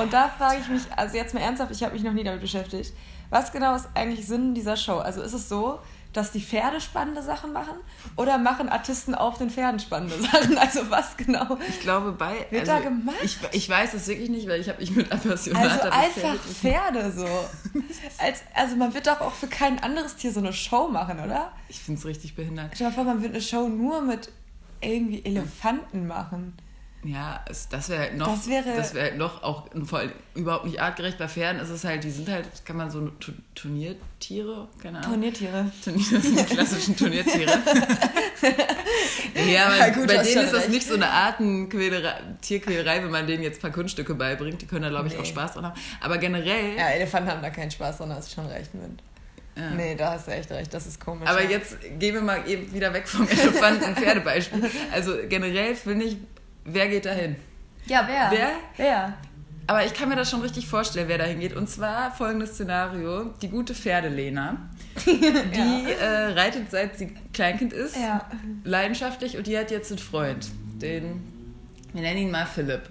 [0.00, 2.40] Und da frage ich mich, also jetzt mal ernsthaft, ich habe mich noch nie damit
[2.40, 2.92] beschäftigt.
[3.30, 4.98] Was genau ist eigentlich Sinn dieser Show?
[4.98, 5.80] Also ist es so,
[6.12, 7.74] dass die Pferde spannende Sachen machen?
[8.16, 10.58] Oder machen Artisten auf den Pferden spannende Sachen?
[10.58, 11.58] Also was genau?
[11.68, 12.46] Ich glaube, bei.
[12.50, 13.16] Wird da gemacht?
[13.22, 17.12] Ich, ich weiß es wirklich nicht, weil ich habe mich mit Appassionata Also einfach Pferde
[17.12, 17.26] so.
[18.18, 21.52] Als, also man wird doch auch für kein anderes Tier so eine Show machen, oder?
[21.68, 22.70] Ich finde es richtig behindert.
[22.74, 24.30] Stell dir mal vor, man wird eine Show nur mit
[24.80, 26.56] irgendwie Elefanten machen.
[27.04, 28.28] Ja, das wäre halt noch.
[28.32, 31.18] Das wäre- das wäre halt noch auch vor allem überhaupt nicht artgerecht.
[31.18, 35.10] Bei Pferden ist es halt, die sind halt, kann man so Tu- Turniertiere, keine Ahnung.
[35.10, 35.70] Turniertiere.
[35.82, 37.50] Turnier, das sind die klassischen Turniertiere.
[39.50, 40.68] ja, aber Ja, gut, bei denen ist das recht.
[40.70, 44.62] nicht so eine Artenquälerei, Tierquälerei, wenn man denen jetzt ein paar Kunststücke beibringt.
[44.62, 45.20] Die können da, glaube ich, Nee.
[45.20, 45.80] auch Spaß dran haben.
[46.00, 46.76] Aber generell.
[46.76, 48.84] Ja, Elefanten haben da keinen Spaß dran, hast du schon recht mit.
[49.56, 49.70] Ja.
[49.70, 51.28] Nee, da hast du echt recht, das ist komisch.
[51.28, 51.50] Aber ja.
[51.50, 54.70] jetzt gehen wir mal eben wieder weg vom Elefanten-Pferdebeispiel.
[54.92, 56.16] Also generell finde ich,
[56.64, 57.36] wer geht dahin?
[57.86, 58.30] Ja, wer?
[58.30, 58.50] Wer?
[58.76, 59.14] Wer?
[59.66, 61.54] Aber ich kann mir das schon richtig vorstellen, wer dahin geht.
[61.54, 64.56] Und zwar folgendes Szenario: Die gute Pferdelena,
[65.06, 68.28] die äh, reitet seit sie Kleinkind ist, Ja.
[68.64, 70.48] leidenschaftlich und die hat jetzt einen Freund,
[70.80, 71.22] den,
[71.92, 72.82] wir nennen ihn mal Philipp.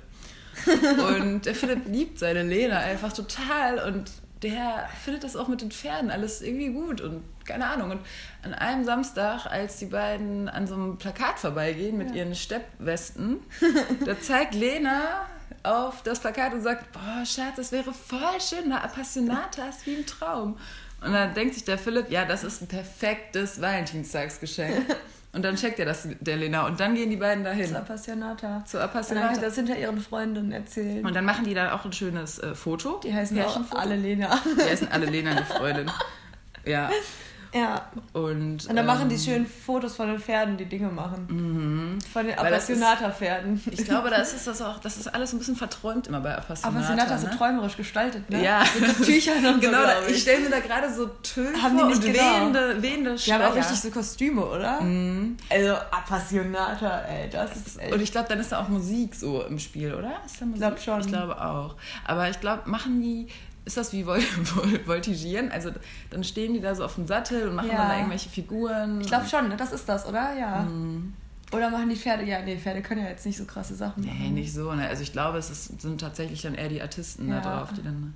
[1.18, 4.12] Und der Philipp liebt seine Lena einfach total und
[4.44, 7.92] der findet das auch mit den Pferden alles irgendwie gut und keine Ahnung.
[7.92, 8.00] Und
[8.44, 13.40] an einem Samstag, als die beiden an so einem Plakat vorbeigehen mit ihren Steppwesten,
[14.06, 15.26] da zeigt Lena
[15.64, 19.96] auf das Plakat und sagt, boah, Schatz, das wäre voll schön, eine Appassionata ist wie
[19.98, 20.58] ein Traum.
[21.04, 24.86] Und dann denkt sich der Philipp, ja, das ist ein perfektes Valentinstagsgeschenk.
[25.34, 28.66] Und dann checkt er das der Lena und dann gehen die beiden dahin Appassionata.
[28.66, 29.40] zur Und dann Appassionata.
[29.40, 31.06] das hinter ihren Freundinnen erzählt.
[31.06, 33.00] Und dann machen die dann auch ein schönes äh, Foto.
[33.02, 33.82] Die heißen auch Pärchenfoto.
[33.82, 34.38] alle Lena.
[34.58, 35.90] Die heißen alle Lena, die Freundin.
[36.66, 36.90] Ja.
[37.54, 37.82] Ja.
[38.14, 42.00] Und, Und dann machen die ähm, schön Fotos von den Pferden, die Dinge machen.
[42.12, 43.62] Von den das Appassionata-Pferden.
[43.72, 46.78] Ich glaube, da ist das auch, das ist alles ein bisschen verträumt immer bei Appassionata.
[46.78, 47.38] Appassionata ist so ne?
[47.38, 48.44] träumerisch gestaltet, ne?
[48.44, 48.64] Ja.
[48.80, 49.88] Mit so Tüchern und Genau, so.
[49.88, 52.24] da, glaub ich stelle mir da gerade so Töne Haben die nicht und genau.
[52.24, 54.80] wehende, wehende Die haben auch richtig so Kostüme, oder?
[55.50, 57.94] Also Appassionata, ey, das ist echt.
[57.94, 60.22] Und ich glaube, dann ist da auch Musik so im Spiel, oder?
[60.26, 60.60] Ist da Musik?
[60.62, 61.02] glaub schon.
[61.02, 61.76] Ich glaube auch.
[62.06, 63.28] Aber ich glaube, machen die,
[63.66, 65.52] ist das wie Vol Vol Voltigieren?
[65.52, 65.72] Also
[66.10, 67.78] dann stehen die da so auf dem Sattel und machen Ja.
[67.78, 69.02] dann da irgendwelche Figuren.
[69.02, 69.58] Ich glaube schon, ne?
[69.58, 70.34] das ist das, oder?
[70.38, 70.68] Ja.
[71.54, 74.18] Oder machen die Pferde, ja, nee, Pferde können ja jetzt nicht so krasse Sachen machen.
[74.22, 74.72] Nee, nicht so.
[74.74, 74.88] Ne?
[74.88, 77.42] Also ich glaube, es ist, sind tatsächlich dann eher die Artisten Ja.
[77.42, 78.14] da drauf, die dann.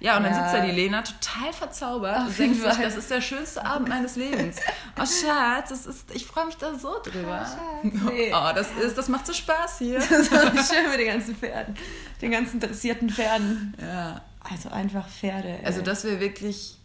[0.00, 0.42] Ja, und dann Ja.
[0.42, 3.88] sitzt da die Lena total verzaubert Auf und denkt sich, das ist der schönste Abend
[3.88, 4.56] meines Lebens.
[4.96, 7.44] Oh Schatz, das ist, ich freue mich da so drüber.
[7.44, 8.32] Oh, Schatz, nee.
[8.32, 9.98] Oh, das ist, das macht so Spaß hier.
[9.98, 10.40] Das ist auch
[10.74, 11.74] schön mit den ganzen Pferden.
[12.22, 13.74] Den ganzen dressierten Pferden.
[13.80, 15.48] Ja, Also einfach Pferde.
[15.48, 15.64] Ey.
[15.64, 16.78] also das wäre wirklich.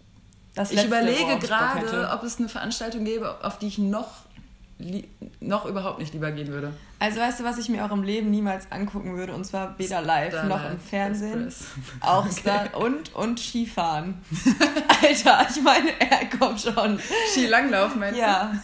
[0.56, 4.24] das Ich überlege gerade, ob es eine Veranstaltung gäbe, auf die ich noch,
[5.40, 6.74] noch überhaupt nicht lieber gehen würde.
[7.04, 9.34] Also weißt du, was ich mir auch im Leben niemals angucken würde?
[9.34, 11.48] Und zwar weder live Star noch im Fernsehen.
[11.48, 11.68] Express.
[12.00, 14.22] Auch Star und, und Skifahren.
[15.02, 16.98] Alter, ich meine, er kommt schon.
[17.34, 18.54] Skilanglauf meinst Ja.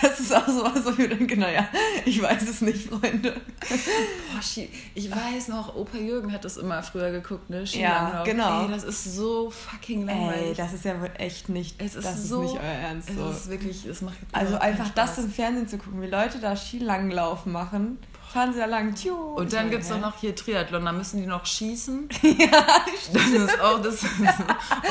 [0.00, 1.66] Das ist auch sowas, wo ich mir denke, naja,
[2.04, 3.32] ich weiß es nicht, Freunde.
[3.32, 3.68] du?
[3.70, 7.60] Boah, Ski, ich weiß noch, Opa Jürgen hat das immer früher geguckt, ne?
[7.60, 8.24] Ja, Skilanglauf.
[8.24, 8.62] genau.
[8.62, 10.48] Ey, das ist so fucking langweilig.
[10.50, 13.10] Ey, das ist ja wohl echt nicht, es ist das so, ist nicht euer Ernst.
[13.10, 13.28] Es So.
[13.30, 15.24] ist wirklich, es macht Also einfach das Spaß.
[15.24, 16.54] im Fernsehen zu gucken, wie Leute da
[17.08, 17.98] Skilanglauf machen.
[18.32, 18.94] Fahren sie da lang.
[18.94, 19.14] Tschu.
[19.14, 22.08] Und dann gibt es auch noch hier Triathlon, da müssen die noch schießen.
[22.22, 22.66] Ja,
[23.12, 24.02] Das ist auch das.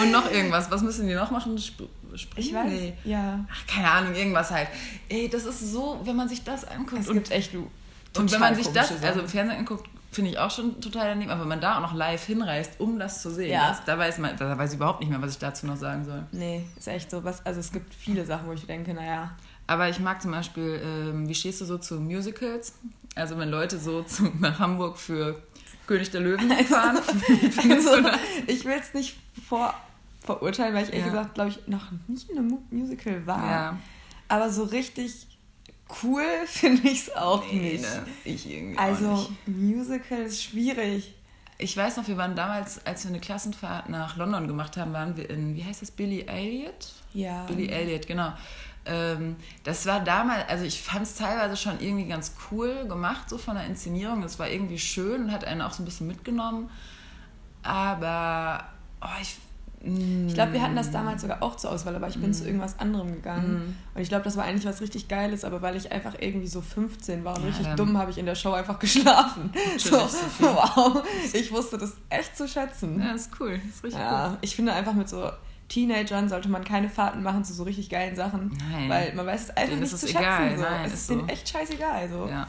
[0.02, 0.72] Und noch irgendwas.
[0.72, 1.56] Was müssen die noch machen?
[1.62, 2.48] Sp springen?
[2.48, 2.72] ich weiß.
[2.72, 2.94] Nee.
[3.04, 3.46] Ja.
[3.52, 4.70] Ach, keine Ahnung, irgendwas halt.
[5.08, 7.02] Ey, das ist so, wenn man sich das anguckt.
[7.02, 7.70] Es und, gibt echt du.
[8.18, 11.30] und wenn man sich das, also im Fernsehen anguckt, finde ich auch schon total daneben.
[11.30, 13.70] Aber wenn man da auch noch live hinreist, um das zu sehen, Ja.
[13.70, 16.06] das, da, weiß man, da weiß ich überhaupt nicht mehr, was ich dazu noch sagen
[16.06, 16.24] soll.
[16.32, 17.24] Nee, ist echt so.
[17.24, 19.36] Was, also es gibt viele Sachen, wo ich denke, naja.
[19.68, 22.74] Aber ich mag zum Beispiel, ähm, wie stehst du so zu Musicals?
[23.16, 25.42] Also wenn Leute so zu, nach Hamburg für
[25.88, 26.98] König der Löwen fahren.
[27.28, 28.20] Wie findest Also, das?
[28.48, 29.16] ich will es nicht
[29.48, 29.74] vor,
[30.22, 31.12] verurteilen, weil ich ehrlich Ja.
[31.12, 33.50] gesagt, glaube ich, noch nie in einem Mu- Musical war.
[33.52, 33.78] Ja.
[34.30, 35.28] Aber so richtig
[36.04, 37.82] cool finde ich es auch Nee, nicht.
[37.84, 38.06] ne?
[38.26, 39.32] Ich irgendwie auch Also nicht.
[39.48, 41.14] Musical ist schwierig.
[41.58, 45.16] ich weiß noch, wir waren damals, als wir eine Klassenfahrt nach London gemacht haben, waren
[45.18, 46.94] wir in, wie heißt das, Billy Elliot?
[47.14, 47.46] Ja.
[47.46, 48.34] Billy Elliot, genau.
[48.88, 53.38] Ähm, das war damals, also ich fand es teilweise schon irgendwie ganz cool gemacht, so
[53.38, 54.24] von der Inszenierung.
[54.24, 56.70] Es war irgendwie schön und hat einen auch so ein bisschen mitgenommen.
[57.64, 58.64] Aber,
[59.02, 59.38] oh, ich
[59.80, 62.34] ich glaube, wir hatten das damals sogar auch zur Auswahl, aber ich bin mm.
[62.34, 63.54] zu irgendwas anderem gegangen.
[63.54, 63.96] Mm.
[63.96, 66.62] Und ich glaube, das war eigentlich was richtig Geiles, aber weil ich einfach irgendwie so
[66.62, 69.52] 15 war und ja, richtig dumm, habe ich in der Show einfach geschlafen.
[69.78, 69.98] So,
[70.40, 73.00] wow, ich wusste das echt zu schätzen.
[73.00, 73.60] Ja, ist cool.
[73.64, 74.38] Das ist richtig ja, cool.
[74.42, 75.30] Ich finde einfach mit so
[75.70, 78.58] Teenagern sollte man keine Fahrten machen zu so richtig geilen Sachen.
[78.72, 78.90] Nein.
[78.90, 80.20] Weil man weiß es einfach denen nicht ist zu schätzen.
[80.20, 80.56] Egal.
[80.56, 80.62] So.
[80.64, 82.10] Nein, es ist, ist denen echt scheißegal.
[82.10, 82.28] So.
[82.28, 82.48] Ja,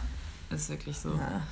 [0.50, 1.10] ist wirklich so.
[1.10, 1.42] Ja.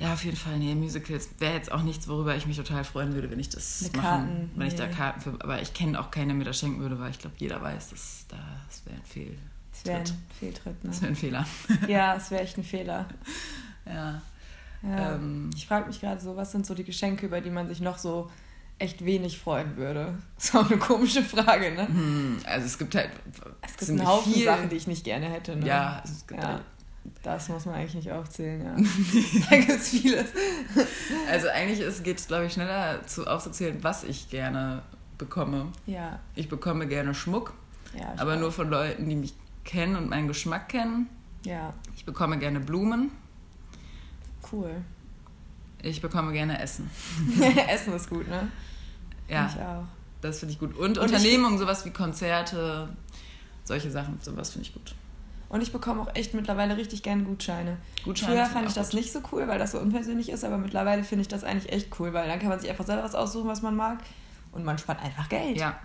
[0.00, 0.58] Ja, auf jeden Fall.
[0.58, 3.82] Nee, Musicals wäre jetzt auch nichts, worüber ich mich total freuen würde, wenn ich das
[3.82, 4.72] Mit machen, Karten, wenn nee.
[4.72, 5.36] ich da Karten für.
[5.40, 7.90] Aber ich kenne auch keine, der mir das schenken würde, weil ich glaube, jeder weiß,
[7.90, 9.38] dass das wäre ein Fehl.
[9.70, 10.06] Das wäre ein
[10.38, 10.90] Fehltritt, ne?
[10.90, 11.46] Das wäre ein Fehler.
[11.88, 13.06] Ja, es wäre echt ein Fehler.
[13.86, 14.20] Ja.
[14.82, 15.14] ja.
[15.14, 17.80] Ähm, ich frage mich gerade so, was sind so die Geschenke, über die man sich
[17.80, 18.30] noch so
[18.78, 20.18] echt wenig freuen würde?
[20.36, 21.86] Das ist auch eine komische Frage, ne?
[21.86, 23.10] Hm, also es gibt halt.
[23.62, 24.44] Es gibt einen Haufen viel.
[24.44, 25.56] Sachen, die ich nicht gerne hätte.
[25.56, 25.66] Ne?
[25.66, 26.48] Ja, es gibt ja.
[26.48, 26.62] Halt
[27.22, 28.76] das muss man eigentlich nicht aufzählen, ja.
[29.50, 30.26] da gibt es vieles.
[31.30, 34.82] Also eigentlich geht es, glaube ich, schneller zu, aufzuzählen, was ich gerne
[35.18, 35.68] bekomme.
[35.86, 36.20] Ja.
[36.34, 37.54] Ich bekomme gerne Schmuck,
[37.98, 39.34] ja, aber nur von Leuten, die mich
[39.64, 41.08] kennen und meinen Geschmack kennen.
[41.44, 41.74] Ja.
[41.96, 43.10] Ich bekomme gerne Blumen.
[44.50, 44.82] Cool.
[45.84, 46.90] Ich bekomme gerne Essen.
[47.68, 48.48] Essen ist gut, ne?
[49.28, 49.46] Ja.
[49.46, 49.84] Ich auch.
[50.22, 50.76] Das finde ich gut.
[50.76, 52.88] Und, und Unternehmungen, sowas wie Konzerte,
[53.64, 54.94] solche Sachen, sowas finde ich gut.
[55.50, 57.76] Und ich bekomme auch echt mittlerweile richtig gerne Gutscheine.
[58.02, 59.00] Gutscheine Früher fand ich das gut.
[59.00, 61.88] nicht so cool, weil das so unpersönlich ist, aber mittlerweile finde ich das eigentlich echt
[62.00, 63.98] cool, weil dann kann man sich einfach selber was aussuchen, was man mag.
[64.52, 65.58] Und man spart einfach Geld.
[65.58, 65.78] Ja.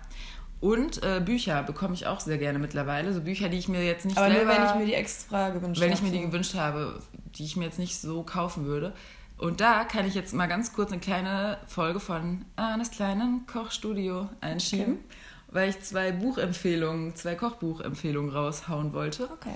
[0.60, 3.12] Und äh, Bücher bekomme ich auch sehr gerne mittlerweile.
[3.12, 4.52] So Bücher, die ich mir jetzt nicht Aber selber...
[4.52, 5.90] nur, wenn ich mir die extra gewünscht habe.
[5.90, 7.00] Wenn ich mir die gewünscht habe,
[7.34, 8.94] die ich mir jetzt nicht so kaufen würde.
[9.40, 14.28] Und da kann ich jetzt mal ganz kurz eine kleine Folge von Annes kleinen Kochstudio
[14.40, 14.98] einschieben.
[15.04, 15.16] Okay
[15.52, 19.24] weil ich zwei Buchempfehlungen, zwei Kochbuchempfehlungen raushauen wollte.
[19.30, 19.54] Okay.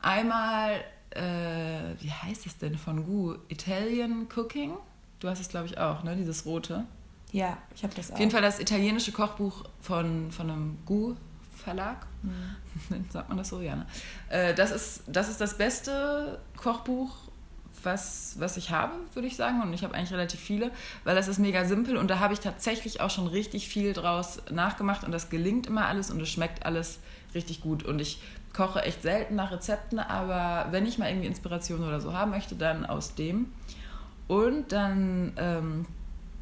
[0.00, 3.36] Einmal, äh, wie heißt es denn von Gu?
[3.48, 4.76] Italian Cooking.
[5.20, 6.16] Du hast es, glaube ich, auch, ne?
[6.16, 6.84] Dieses rote.
[7.32, 8.14] Ja, ich habe das auch.
[8.14, 11.14] Auf jeden Fall das italienische Kochbuch von, von einem Gu
[11.56, 12.06] Verlag.
[12.22, 13.04] Mhm.
[13.10, 13.60] Sagt man das so?
[13.60, 13.76] Ja.
[13.76, 13.86] Ne?
[14.28, 17.16] Äh, das, ist, das ist das beste Kochbuch
[17.82, 19.62] was, was ich habe, würde ich sagen.
[19.62, 20.70] Und ich habe eigentlich relativ viele,
[21.04, 24.42] weil das ist mega simpel und da habe ich tatsächlich auch schon richtig viel draus
[24.50, 26.98] nachgemacht und das gelingt immer alles und es schmeckt alles
[27.34, 27.82] richtig gut.
[27.82, 28.20] Und ich
[28.52, 32.54] koche echt selten nach Rezepten, aber wenn ich mal irgendwie Inspiration oder so haben möchte,
[32.54, 33.52] dann aus dem.
[34.28, 35.86] Und dann ähm,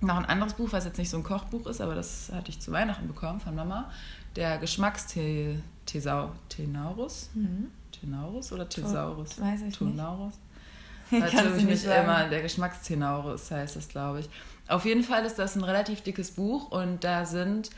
[0.01, 2.61] noch ein anderes Buch, was jetzt nicht so ein Kochbuch ist, aber das hatte ich
[2.61, 3.91] zu Weihnachten bekommen von Mama.
[4.37, 7.31] Der Geschmackstenaurus.
[7.35, 7.71] Mhm.
[7.93, 9.41] Tenaurus oder Thesaurus?
[9.41, 10.35] Weiß ich Tonaurus.
[11.11, 11.35] nicht.
[11.35, 12.05] Natürlich nicht sagen.
[12.05, 14.31] immer der Geschmackstenaurus heißt das, glaube ich.
[14.69, 17.71] Auf jeden Fall ist das ein relativ dickes Buch und da sind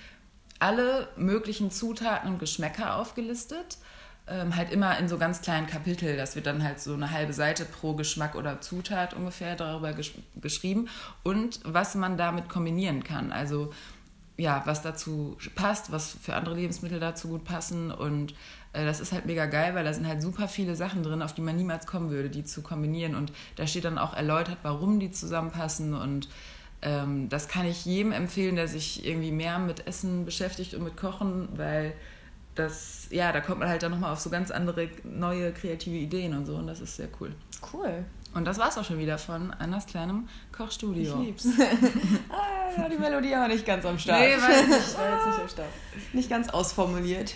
[0.58, 3.78] alle möglichen Zutaten und Geschmäcker aufgelistet.
[4.28, 6.16] Ähm, halt immer in so ganz kleinen Kapitel.
[6.16, 10.14] Das wird dann halt so eine halbe Seite pro Geschmack oder Zutat ungefähr darüber gesch
[10.36, 10.88] geschrieben
[11.22, 13.30] und was man damit kombinieren kann.
[13.30, 13.72] Also
[14.36, 18.34] ja, was dazu passt, was für andere Lebensmittel dazu gut passen und
[18.72, 21.40] das ist halt mega geil, weil da sind halt super viele Sachen drin, auf die
[21.40, 23.14] man niemals kommen würde, die zu kombinieren.
[23.14, 25.94] Und da steht dann auch erläutert, warum die zusammenpassen.
[25.94, 26.28] Und
[26.82, 30.96] ähm, das kann ich jedem empfehlen, der sich irgendwie mehr mit Essen beschäftigt und mit
[30.96, 31.94] Kochen, weil
[32.54, 36.36] das, ja, da kommt man halt dann nochmal auf so ganz andere, neue, kreative Ideen
[36.36, 36.56] und so.
[36.56, 37.32] Und das ist sehr cool.
[37.72, 38.04] Cool.
[38.34, 41.18] Und das war's auch schon wieder von Annas kleinem Kochstudio.
[41.20, 41.46] Ich lieb's.
[42.28, 44.20] ah, die Melodie aber nicht ganz am Start.
[44.20, 45.68] Nee, war jetzt nicht, war jetzt nicht am Start.
[46.12, 47.34] Nicht ganz ausformuliert.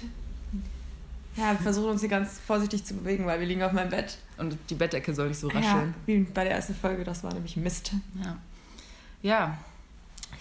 [1.36, 4.18] Ja, wir versuchen uns hier ganz vorsichtig zu bewegen, weil wir liegen auf meinem Bett.
[4.36, 5.94] Und die Bettdecke soll nicht so rascheln.
[6.06, 7.92] Ja, wie bei der ersten Folge, das war nämlich Mist.
[8.22, 8.36] Ja.
[9.22, 9.58] Ja.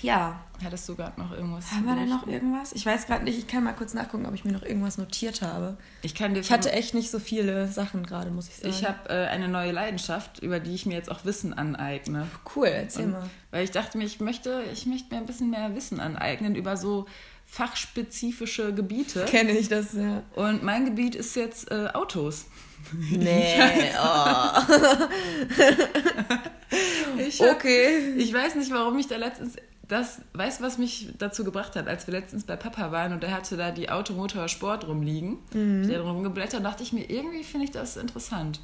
[0.02, 0.40] Ja.
[0.64, 1.72] Hattest du gerade noch irgendwas?
[1.72, 2.74] Haben wir denn noch irgendwas?
[2.74, 3.38] Ich weiß gerade nicht.
[3.38, 5.78] Ich kann mal kurz nachgucken, ob ich mir noch irgendwas notiert habe.
[6.02, 6.42] Ich kann dir.
[6.42, 8.70] Ich hatte echt nicht so viele Sachen gerade, muss ich sagen.
[8.70, 12.28] Ich habe äh, eine neue Leidenschaft, über die ich mir jetzt auch Wissen aneigne.
[12.56, 13.30] Cool, erzähl Und, mal.
[13.52, 16.76] Weil ich dachte mir, ich möchte, ich möchte mir ein bisschen mehr Wissen aneignen über
[16.76, 17.06] so
[17.50, 19.26] fachspezifische Gebiete.
[19.26, 20.24] Kenne ich das, ja.
[20.36, 22.46] Und mein Gebiet ist jetzt äh, Autos.
[23.10, 23.56] Nee,
[24.02, 24.62] oh.
[27.28, 28.14] ich hab, okay.
[28.18, 29.56] Ich weiß nicht, warum ich da letztens
[29.90, 33.24] das, weißt du, was mich dazu gebracht hat, als wir letztens bei Papa waren und
[33.24, 35.88] er hatte da die Automotor Sport rumliegen, mhm.
[35.88, 38.62] der drum geblättert, dachte ich mir, irgendwie finde ich das interessant.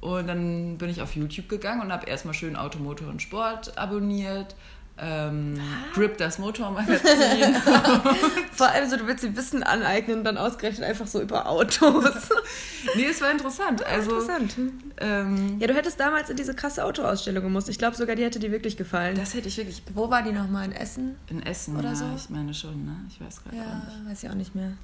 [0.00, 4.54] Und dann bin ich auf YouTube gegangen und habe erstmal schön Automotor und Sport abonniert,
[4.96, 5.54] ähm,
[5.92, 7.54] Grip das Motormagazin.
[8.52, 12.30] Vor allem so, du willst dir Wissen aneignen und dann ausgerechnet einfach so über Autos.
[12.94, 13.80] nee, es war interessant.
[13.80, 14.56] Ja, also, interessant.
[14.98, 17.68] Ähm, ja, du hättest damals in diese krasse Autoausstellung gemusst.
[17.68, 19.16] Ich glaube sogar, die hätte dir wirklich gefallen.
[19.16, 19.82] Das hätte ich wirklich.
[19.94, 20.66] Wo war die nochmal?
[20.66, 21.16] In Essen?
[21.28, 22.06] In Essen, oder ja, so?
[22.16, 22.96] ich meine schon, ne?
[23.08, 24.10] Ich weiß gerade ja, nicht.
[24.10, 24.74] weiß ich auch nicht mehr.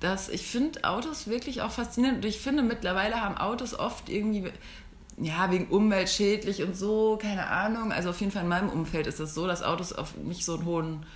[0.00, 4.50] Das, ich finde Autos wirklich auch faszinierend und ich finde mittlerweile haben Autos oft irgendwie
[5.20, 7.92] ja, wegen umweltschädlich und so, keine Ahnung.
[7.92, 10.54] Also auf jeden Fall in meinem Umfeld ist das so, dass Autos auf nicht so
[10.54, 11.06] einen hohen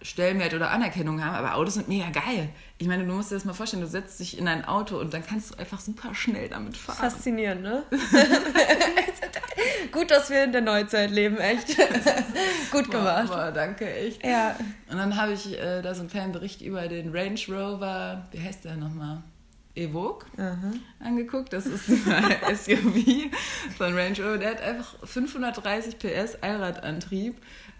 [0.00, 2.50] Stellenwert oder Anerkennung haben, aber Autos sind mega geil.
[2.78, 5.12] Ich meine, du musst dir das mal vorstellen, du setzt dich in ein Auto und
[5.12, 6.98] dann kannst du einfach super schnell damit fahren.
[6.98, 7.82] Faszinierend, ne?
[9.90, 11.76] Gut, dass wir in der Neuzeit leben, echt.
[12.70, 13.26] Gut gemacht.
[13.26, 14.24] Boah, boah, danke, echt.
[14.24, 14.54] Ja.
[14.88, 18.40] Und dann habe ich äh, da so einen kleinen Bericht über den Range Rover, wie
[18.40, 19.22] heißt der nochmal?
[19.74, 20.72] Evoque Aha.
[21.00, 21.52] angeguckt.
[21.52, 23.30] Das ist ein SUV
[23.76, 24.38] von Range Rover.
[24.38, 27.36] Der hat einfach 530 PS Allradantrieb.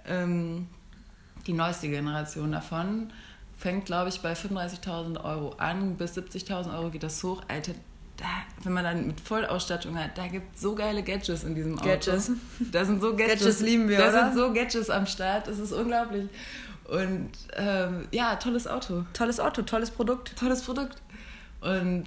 [0.07, 0.69] Ähm,
[1.47, 3.13] die neueste Generation davon
[3.57, 5.97] fängt, glaube ich, bei 35.000 Euro an.
[5.97, 7.43] Bis 70.000 Euro geht das hoch.
[7.49, 7.73] Alter,
[8.17, 8.27] da,
[8.63, 11.89] wenn man dann mit Vollausstattung hat, da gibt es so geile Gadgets in diesem Auto.
[11.89, 12.33] Gadgets.
[12.73, 13.41] Da sind so Gadgets.
[13.41, 14.25] Gadgets lieben wir, Da oder?
[14.27, 15.49] sind so Gadgets am Start.
[15.49, 16.29] Das ist unglaublich.
[16.85, 19.05] Und ähm, ja, tolles Auto.
[19.13, 20.37] Tolles Auto, tolles Produkt.
[20.39, 20.97] Tolles Produkt.
[21.61, 22.05] Und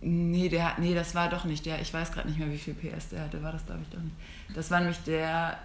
[0.00, 1.80] nee, der, nee, das war doch nicht der.
[1.80, 3.42] Ich weiß gerade nicht mehr, wie viel PS der hatte.
[3.42, 4.14] War das, glaube ich, doch nicht.
[4.54, 5.58] Das war nämlich der.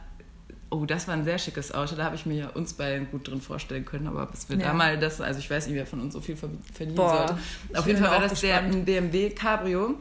[0.69, 1.95] Oh, das war ein sehr schickes Auto.
[1.95, 4.07] Da habe ich mir uns beiden gut drin vorstellen können.
[4.07, 4.67] Aber bis wir ja.
[4.67, 7.37] da mal das, also ich weiß nicht, wer von uns so viel verdienen Boah, sollte.
[7.79, 8.73] Auf jeden Fall war das gespannt.
[8.73, 9.99] der BMW Cabrio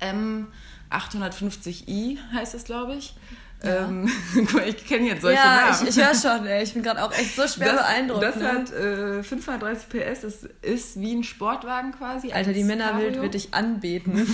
[0.00, 3.16] M850i heißt es, glaube ich.
[3.64, 3.86] Ja.
[3.86, 4.08] Ähm,
[4.66, 5.76] ich kenne jetzt solche ja, Namen.
[5.82, 6.62] Ich, ich höre schon, ey.
[6.62, 8.22] ich bin gerade auch echt so schwer das, beeindruckt.
[8.22, 8.48] Das ne?
[8.48, 12.32] hat äh, 530 PS, das ist wie ein Sportwagen quasi.
[12.32, 14.26] Alter, die Männerwelt wird dich anbeten.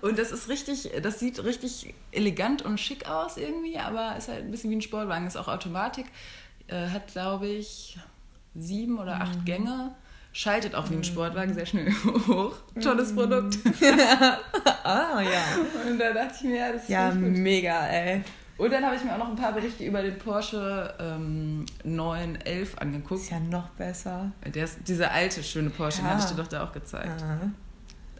[0.00, 4.44] und das ist richtig, das sieht richtig elegant und schick aus irgendwie, aber ist halt
[4.44, 5.26] ein bisschen wie ein Sportwagen.
[5.26, 6.06] Ist auch Automatik,
[6.68, 7.98] äh, hat glaube ich
[8.54, 9.44] sieben oder acht mhm.
[9.44, 9.94] Gänge
[10.34, 11.04] schaltet auch wie ein mhm.
[11.04, 11.90] Sportwagen sehr schnell
[12.28, 12.56] hoch.
[12.82, 13.16] Tolles mhm.
[13.16, 13.58] Produkt.
[14.84, 15.88] ah, ja.
[15.88, 18.22] Und da dachte ich mir, ja, das ist Ja, mega, ey.
[18.56, 22.78] Und dann habe ich mir auch noch ein paar Berichte über den Porsche ähm, 911
[22.78, 23.22] angeguckt.
[23.22, 24.30] Ist ja noch besser.
[24.44, 26.08] Der ist, dieser alte, schöne Porsche, ja.
[26.08, 27.22] den hatte ich dir doch da auch gezeigt.
[27.22, 27.50] Aha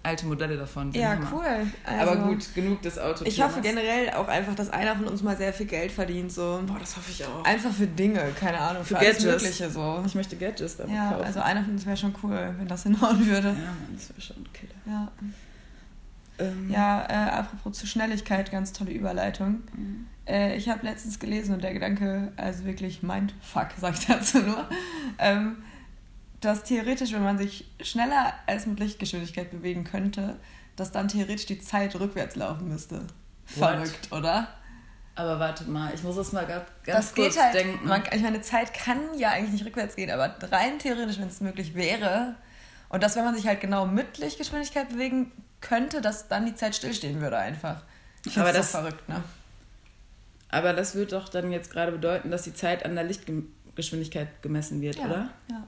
[0.05, 0.93] alte Modelle davon.
[0.93, 1.29] Ja, Hammer.
[1.33, 1.67] cool.
[1.85, 3.27] Also, Aber gut, genug des Autos.
[3.27, 6.31] Ich hoffe generell auch einfach, dass einer von uns mal sehr viel Geld verdient.
[6.31, 6.63] So.
[6.67, 7.45] Boah, das hoffe ich auch.
[7.45, 10.03] Einfach für Dinge, keine Ahnung, für, für alles Mögliche so.
[10.07, 11.25] Ich möchte Gadgets damit ja, kaufen.
[11.25, 13.49] also einer von uns wäre schon cool, wenn das hinhauen würde.
[13.49, 14.75] Ja, Mann, das wäre schon ein Killer.
[14.87, 15.13] Ja.
[16.39, 16.71] Ähm.
[16.71, 19.63] Ja, äh, apropos zu Schnelligkeit, ganz tolle Überleitung.
[19.75, 20.07] Mhm.
[20.27, 24.69] Äh, ich habe letztens gelesen und der Gedanke, also wirklich Mindfuck, sag ich dazu nur.
[25.19, 25.57] Ähm,
[26.45, 30.37] dass theoretisch, wenn man sich schneller als mit Lichtgeschwindigkeit bewegen könnte,
[30.77, 33.03] dass dann theoretisch die Zeit rückwärts laufen müsste.
[33.45, 34.21] Verrückt, What?
[34.21, 34.49] oder?
[35.17, 37.87] Aber warte mal, ich muss das mal ganz, das kurz geht halt, denken.
[37.87, 41.41] Man, ich meine, Zeit kann ja eigentlich nicht rückwärts gehen, aber rein theoretisch, wenn es
[41.41, 42.35] möglich wäre,
[42.89, 46.77] und dass, wenn man sich halt genau mit Lichtgeschwindigkeit bewegen könnte, dass dann die Zeit
[46.77, 47.83] stillstehen würde einfach.
[48.25, 49.23] Ich aber das verrückt, ne?
[50.49, 54.81] Aber das würde doch dann jetzt gerade bedeuten, dass die Zeit an der Lichtgeschwindigkeit gemessen
[54.81, 55.31] wird, ja, oder?
[55.51, 55.67] Ja.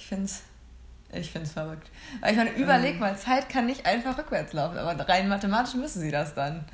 [0.00, 0.42] Ich finde es
[1.12, 1.90] ich find's verrückt.
[2.20, 3.00] Weil ich meine, überleg ähm.
[3.00, 6.64] mal, Zeit kann nicht einfach rückwärts laufen, aber rein mathematisch müssen sie das dann.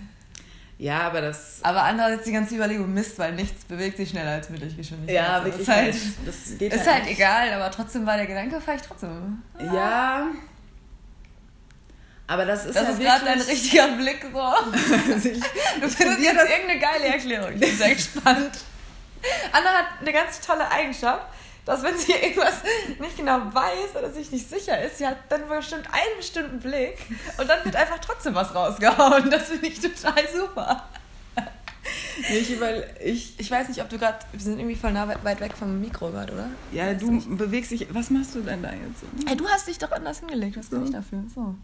[0.79, 1.61] Ja, aber das.
[1.63, 5.15] Aber andererseits die ganze Überlegung Mist, weil nichts bewegt sich schneller als Mittelgeschwindigkeit.
[5.15, 5.63] Ja, also wirklich.
[5.63, 9.43] Ist halt, das geht ist halt, halt egal, aber trotzdem war der Gedanke vielleicht trotzdem.
[9.59, 10.27] Ja.
[12.27, 14.39] Aber das ist Das ja ist gerade dein richtiger Blick so.
[14.43, 17.53] also ich, du findest jetzt irgendeine geile Erklärung.
[17.55, 18.59] Ich bin sehr gespannt.
[19.53, 21.27] Anna hat eine ganz tolle Eigenschaft
[21.67, 22.63] dass wenn sie irgendwas
[22.99, 26.99] nicht genau weiß oder sich nicht sicher ist, sie hat dann bestimmt einen bestimmten Blick
[27.37, 29.31] und dann wird einfach trotzdem was rausgehauen.
[29.31, 30.89] Das finde ich total super.
[32.31, 34.19] Ich, weil ich, ich weiß nicht, ob du gerade.
[34.33, 36.49] Wir sind irgendwie voll nah weit weg vom Mikro gerade, oder?
[36.73, 37.37] Ja, du nicht.
[37.37, 37.87] bewegst dich.
[37.91, 39.05] Was machst du denn da jetzt?
[39.27, 40.57] Hey, du hast dich doch anders hingelegt.
[40.57, 40.77] Was so.
[40.77, 41.23] kann ich dafür?
[41.33, 41.55] So.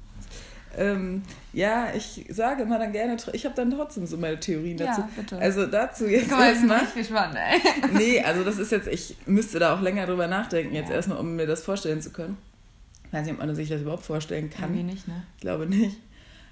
[0.76, 5.02] Ähm, ja, ich sage immer dann gerne, ich habe dann trotzdem so meine Theorien dazu.
[5.02, 5.38] Ja, bitte.
[5.38, 6.82] Also dazu jetzt Guck mal, erstmal.
[6.84, 7.60] Ich gespannt, ey.
[7.92, 10.96] Nee, also das ist jetzt, ich müsste da auch länger drüber nachdenken, jetzt ja.
[10.96, 12.38] erstmal, um mir das vorstellen zu können.
[13.06, 14.70] Ich weiß nicht, ob man sich das überhaupt vorstellen kann.
[14.70, 15.22] Irgendwie nicht, ne?
[15.36, 15.98] Ich glaube nicht.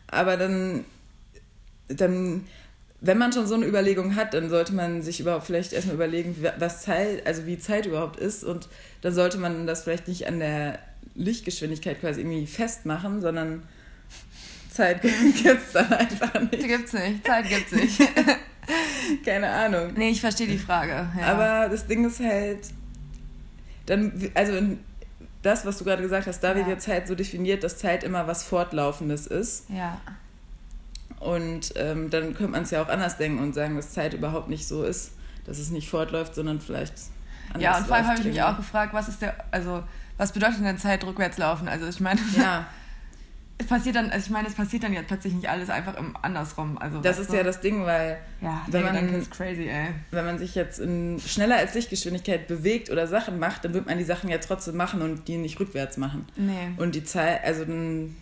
[0.09, 0.85] Aber dann,
[1.89, 2.45] dann,
[3.01, 6.37] wenn man schon so eine Überlegung hat, dann sollte man sich überhaupt vielleicht erstmal überlegen,
[6.59, 8.45] was Zeit, also wie Zeit überhaupt ist.
[8.45, 8.69] Und
[9.01, 10.79] dann sollte man das vielleicht nicht an der
[11.15, 13.63] Lichtgeschwindigkeit quasi irgendwie festmachen, sondern
[14.81, 15.03] Zeit
[15.43, 16.63] gibt es dann einfach nicht.
[16.63, 17.27] Die gibt's nicht.
[17.27, 18.01] Zeit gibt's nicht.
[19.25, 19.93] Keine Ahnung.
[19.95, 21.09] Nee, ich verstehe die Frage.
[21.19, 21.27] Ja.
[21.27, 22.61] Aber das Ding ist halt,
[23.87, 24.55] dann, also
[25.43, 26.57] das, was du gerade gesagt hast, da ja.
[26.57, 29.69] wird ja Zeit so definiert, dass Zeit immer was Fortlaufendes ist.
[29.69, 30.01] Ja.
[31.19, 34.49] Und ähm, dann könnte man es ja auch anders denken und sagen, dass Zeit überhaupt
[34.49, 35.13] nicht so ist,
[35.45, 36.95] dass es nicht fortläuft, sondern vielleicht
[37.49, 39.83] anders Ja, und vor allem habe ich mich auch gefragt, was ist der, also
[40.17, 41.69] was bedeutet denn Zeit rückwärts laufen?
[41.69, 42.21] Also ich meine.
[42.37, 42.67] Ja,
[43.61, 46.17] es passiert dann, also ich meine, es passiert dann ja plötzlich nicht alles einfach im
[46.23, 46.79] andersrum.
[46.79, 47.37] Also das ist du?
[47.37, 49.71] ja das Ding, weil ja, wenn man- crazy,
[50.11, 53.99] wenn man sich jetzt in schneller als Lichtgeschwindigkeit bewegt oder Sachen macht, dann wird man
[53.99, 56.25] die Sachen ja trotzdem machen und die nicht rückwärts machen.
[56.37, 56.71] Nee.
[56.79, 58.17] Und die Zeit, also dann,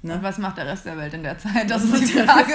[0.00, 0.18] Und ne?
[0.22, 1.68] was macht der Rest der Welt in der Zeit?
[1.68, 2.54] Das Was ist die Frage.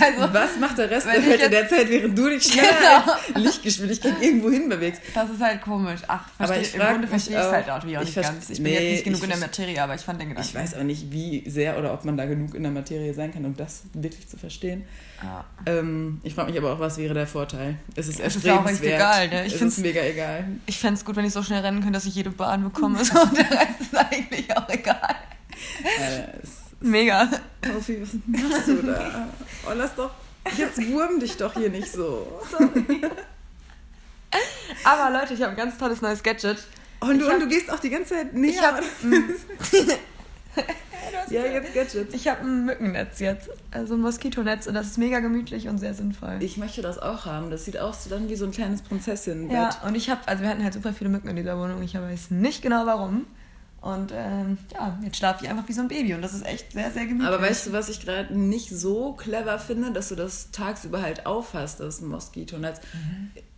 [0.00, 3.12] also, Was macht der Rest der Welt in der Zeit, während du dich schneller Genau.
[3.34, 5.00] als Lichtgeschwindigkeit irgendwo hin bewegst?
[5.14, 6.00] das ist halt komisch.
[6.08, 8.28] Ach, Aber versteh, ich im Grunde verstehe ich es halt auch, wie auch ich nicht
[8.28, 8.50] ganz.
[8.50, 10.48] Ich bin nee, jetzt nicht genug ich in der Materie, aber ich fand den Gedanken.
[10.48, 13.32] Ich weiß auch nicht, wie sehr oder ob man da genug in der Materie sein
[13.32, 14.84] kann, um das wirklich zu verstehen.
[15.22, 15.44] Ja.
[15.64, 17.76] Ähm, ich frage mich aber auch, was wäre der Vorteil?
[17.94, 18.94] Es ist Es ist ja auch echt erstrebenswert.
[19.00, 19.46] egal, ne?
[19.46, 20.44] Ich es ist mega egal.
[20.66, 22.98] Ich fände es gut, wenn ich so schnell rennen könnte, dass ich jede Bahn bekomme.
[23.04, 25.14] So, und der Rest ist eigentlich auch egal.
[25.84, 26.22] Äh,
[26.80, 27.28] Mega.
[27.72, 29.28] Sophie, was machst du da?
[29.66, 30.10] Oh, lass doch.
[30.56, 32.26] Jetzt wurm dich doch hier nicht so.
[34.84, 36.58] Aber Leute, ich habe ein ganz tolles neues Gadget.
[37.00, 38.50] Und du, hab- und du gehst auch die ganze Zeit näher.
[38.50, 38.82] Ich habe
[41.30, 42.14] ja, jetzt Gadget.
[42.14, 43.48] ich hab ein Mückennetz jetzt.
[43.70, 44.66] Also ein Moskitonetz.
[44.66, 46.38] Und das ist mega gemütlich und sehr sinnvoll.
[46.40, 47.50] Ich möchte das auch haben.
[47.50, 49.56] Das sieht aus dann wie so ein kleines Prinzessinnenbett.
[49.56, 51.82] Ja, und ich habe, also wir hatten halt super viele Mücken in dieser Wohnung.
[51.82, 53.26] Ich weiß nicht genau warum.
[53.82, 56.72] Und ähm, ja, jetzt schlafe ich einfach wie so ein Baby und das ist echt
[56.72, 57.26] sehr, sehr gemütlich.
[57.26, 61.26] Aber weißt du, was ich gerade nicht so clever finde, dass du das tagsüber halt
[61.26, 62.80] aufhast, das Moskitonetz.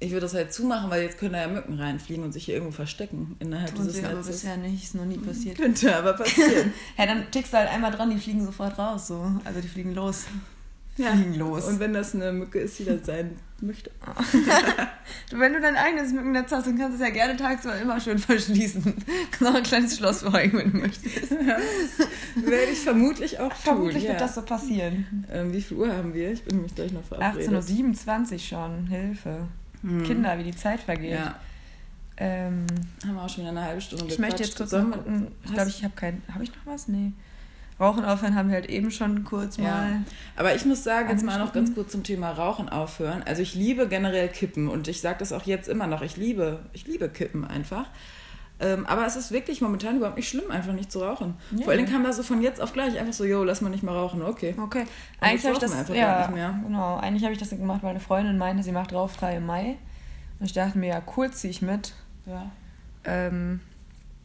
[0.01, 2.55] Ich würde das halt zumachen, weil jetzt können da ja Mücken reinfliegen und sich hier
[2.55, 4.33] irgendwo verstecken innerhalb Tun dieses sie aber Netzes.
[4.41, 5.59] bisher nicht, ist noch nie passiert.
[5.59, 6.73] Könnte aber passieren.
[6.97, 9.31] Hä, dann tickst du halt einmal dran, die fliegen sofort raus, so.
[9.45, 10.25] Also die fliegen los.
[10.95, 11.65] Fliegen los.
[11.65, 13.91] Und wenn das eine Mücke ist, die das sein möchte.
[15.31, 18.19] Wenn du dein eigenes Mückennetz hast, dann kannst du es ja gerne tagsüber immer schön
[18.19, 18.83] verschließen.
[19.31, 21.31] Kannst auch ein kleines Schloss verhängen, wenn du möchtest.
[21.31, 23.63] Werde ich vermutlich auch tun.
[23.63, 24.11] Vermutlich ja.
[24.11, 25.25] wird das so passieren.
[25.33, 26.33] Ähm, wie viel Uhr haben wir?
[26.33, 27.51] Ich bin nämlich gleich noch verabredet.
[27.51, 29.49] 18.27 Uhr schon, Hilfe.
[30.05, 31.13] Kinder, wie die Zeit vergeht.
[31.13, 31.39] Ja,
[32.17, 32.65] Ähm,
[33.05, 34.87] haben wir auch schon wieder eine halbe Stunde ich möchte jetzt kurz noch.
[35.45, 36.23] Ich glaube, ich habe keinen.
[36.33, 36.89] Habe ich noch was?
[36.89, 37.13] Nee.
[37.81, 39.65] Rauchen aufhören haben wir halt eben schon kurz Ja.
[39.65, 40.05] mal.
[40.37, 43.23] Aber ich muss sagen, jetzt mal noch ganz kurz zum Thema Rauchen aufhören.
[43.27, 46.03] Also ich liebe generell Kippen und ich sage das auch jetzt immer noch.
[46.03, 47.87] Ich liebe, ich liebe Kippen einfach.
[48.61, 51.35] Ähm, aber es ist wirklich momentan überhaupt nicht schlimm, einfach nicht zu rauchen.
[51.51, 51.65] Nee.
[51.65, 53.69] Vor allen Dingen kam da so von jetzt auf gleich einfach so, yo, lass mal
[53.71, 54.55] nicht mehr rauchen, okay.
[54.63, 54.85] Okay.
[55.21, 56.61] Eigentlich habe ich das einfach ja, nicht mehr.
[56.65, 56.97] genau.
[56.99, 59.77] Eigentlich habe ich das gemacht, weil eine Freundin meinte, sie macht rauchfrei im Mai.
[60.39, 61.95] Und ich dachte mir, ja, cool, ziehe ich mit.
[62.27, 62.51] Ja.
[63.05, 63.61] Ähm,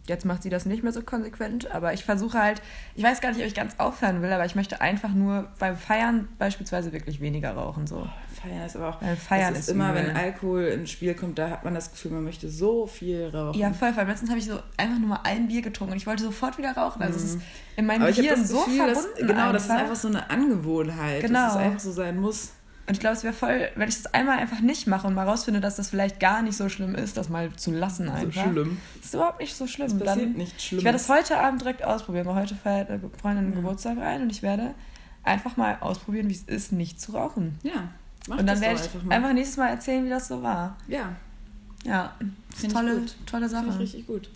[0.09, 2.61] jetzt macht sie das nicht mehr so konsequent, aber ich versuche halt,
[2.95, 5.77] ich weiß gar nicht, ob ich ganz aufhören will, aber ich möchte einfach nur beim
[5.77, 7.87] Feiern beispielsweise wirklich weniger rauchen.
[7.87, 8.05] So.
[8.41, 9.01] Feiern ist aber auch.
[9.01, 10.07] Weil Feiern ist, ist immer, übel.
[10.07, 13.57] wenn Alkohol ins Spiel kommt, da hat man das Gefühl, man möchte so viel rauchen.
[13.59, 16.07] Ja, voll, weil letztens habe ich so einfach nur mal ein Bier getrunken und ich
[16.07, 17.01] wollte sofort wieder rauchen.
[17.01, 17.39] Also es ist
[17.77, 18.07] in meinem Mhm.
[18.07, 19.27] Aber Gehirn so Gefühl, dass, verbunden.
[19.27, 19.83] genau, das ist einfach.
[19.83, 21.39] einfach so eine Angewohnheit, Genau.
[21.45, 22.51] dass es einfach so sein muss.
[22.89, 25.27] Und ich glaube, es wäre voll, wenn ich das einmal einfach nicht mache und mal
[25.27, 28.45] rausfinde, dass das vielleicht gar nicht so schlimm ist, das mal zu lassen einfach.
[28.45, 28.77] So schlimm.
[28.97, 29.87] Das ist überhaupt nicht so schlimm.
[29.87, 30.81] Es passiert Dann- nichts Schlimmes.
[30.81, 34.23] Ich werde es heute Abend direkt ausprobieren, weil heute feiert eine Freundin einen Geburtstag ein
[34.23, 34.73] und ich werde
[35.23, 37.59] einfach mal ausprobieren, wie es ist, nicht zu rauchen.
[37.63, 37.89] Ja,
[38.27, 39.15] mach und dann das werde ich einfach mal.
[39.15, 40.75] einfach nächstes Mal erzählen, wie das so war.
[40.87, 41.09] ja,
[41.85, 42.13] Ja,
[42.51, 43.15] das ist tolle, gut.
[43.25, 43.79] tolle finde ich Sache.
[43.79, 44.29] richtig gut.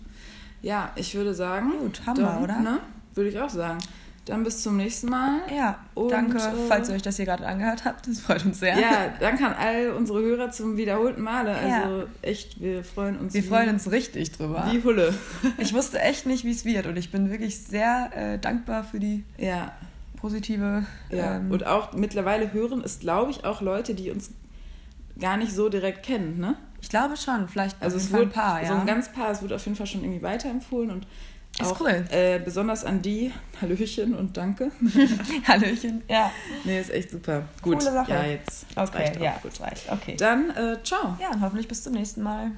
[0.62, 1.72] Ja, ich würde sagen.
[1.80, 2.60] Gut, haben wir, oder?
[2.60, 2.78] Ne?
[3.14, 3.78] Würde ich auch sagen.
[4.26, 5.40] Dann bis zum nächsten Mal.
[5.54, 8.08] Ja, Und, danke, äh, falls ihr euch das hier gerade angehört habt.
[8.08, 8.78] Das freut uns sehr.
[8.78, 11.50] Ja, danke an all unsere Hörer zum wiederholten Male.
[11.68, 11.82] Ja.
[11.82, 13.34] Also echt, wir freuen uns.
[13.34, 14.66] Wir wie, freuen uns richtig drüber.
[14.70, 15.12] Wie Hulle.
[15.58, 18.98] Ich wusste echt nicht, wie es wird und ich bin wirklich sehr äh, dankbar für
[18.98, 19.72] die Ja,
[20.16, 20.84] positive.
[21.10, 21.36] ja.
[21.36, 24.30] ähm, Und auch mittlerweile hören es, glaube ich, auch Leute, die uns
[25.20, 26.56] gar nicht so direkt kennen, ne?
[26.80, 28.68] ich glaube schon, vielleicht Also es wird ein paar, ja.
[28.68, 31.06] so ein ganz paar, es wird auf jeden Fall schon irgendwie weiterempfohlen und
[31.60, 32.04] Ist auch cool.
[32.10, 34.72] äh, besonders an die, Hallöchen und danke.
[35.46, 36.02] Hallöchen.
[36.08, 36.30] Ja.
[36.64, 37.42] nee, ist echt super.
[37.62, 38.10] Gut, Coole Sache.
[38.10, 38.66] ja, jetzt.
[38.74, 39.52] Okay, reicht ja, Gut.
[39.52, 39.60] gut.
[39.60, 39.90] Reicht.
[39.92, 40.16] Okay.
[40.16, 41.16] Dann, äh, ciao.
[41.20, 42.50] Ja, und hoffentlich bis zum nächsten Mal.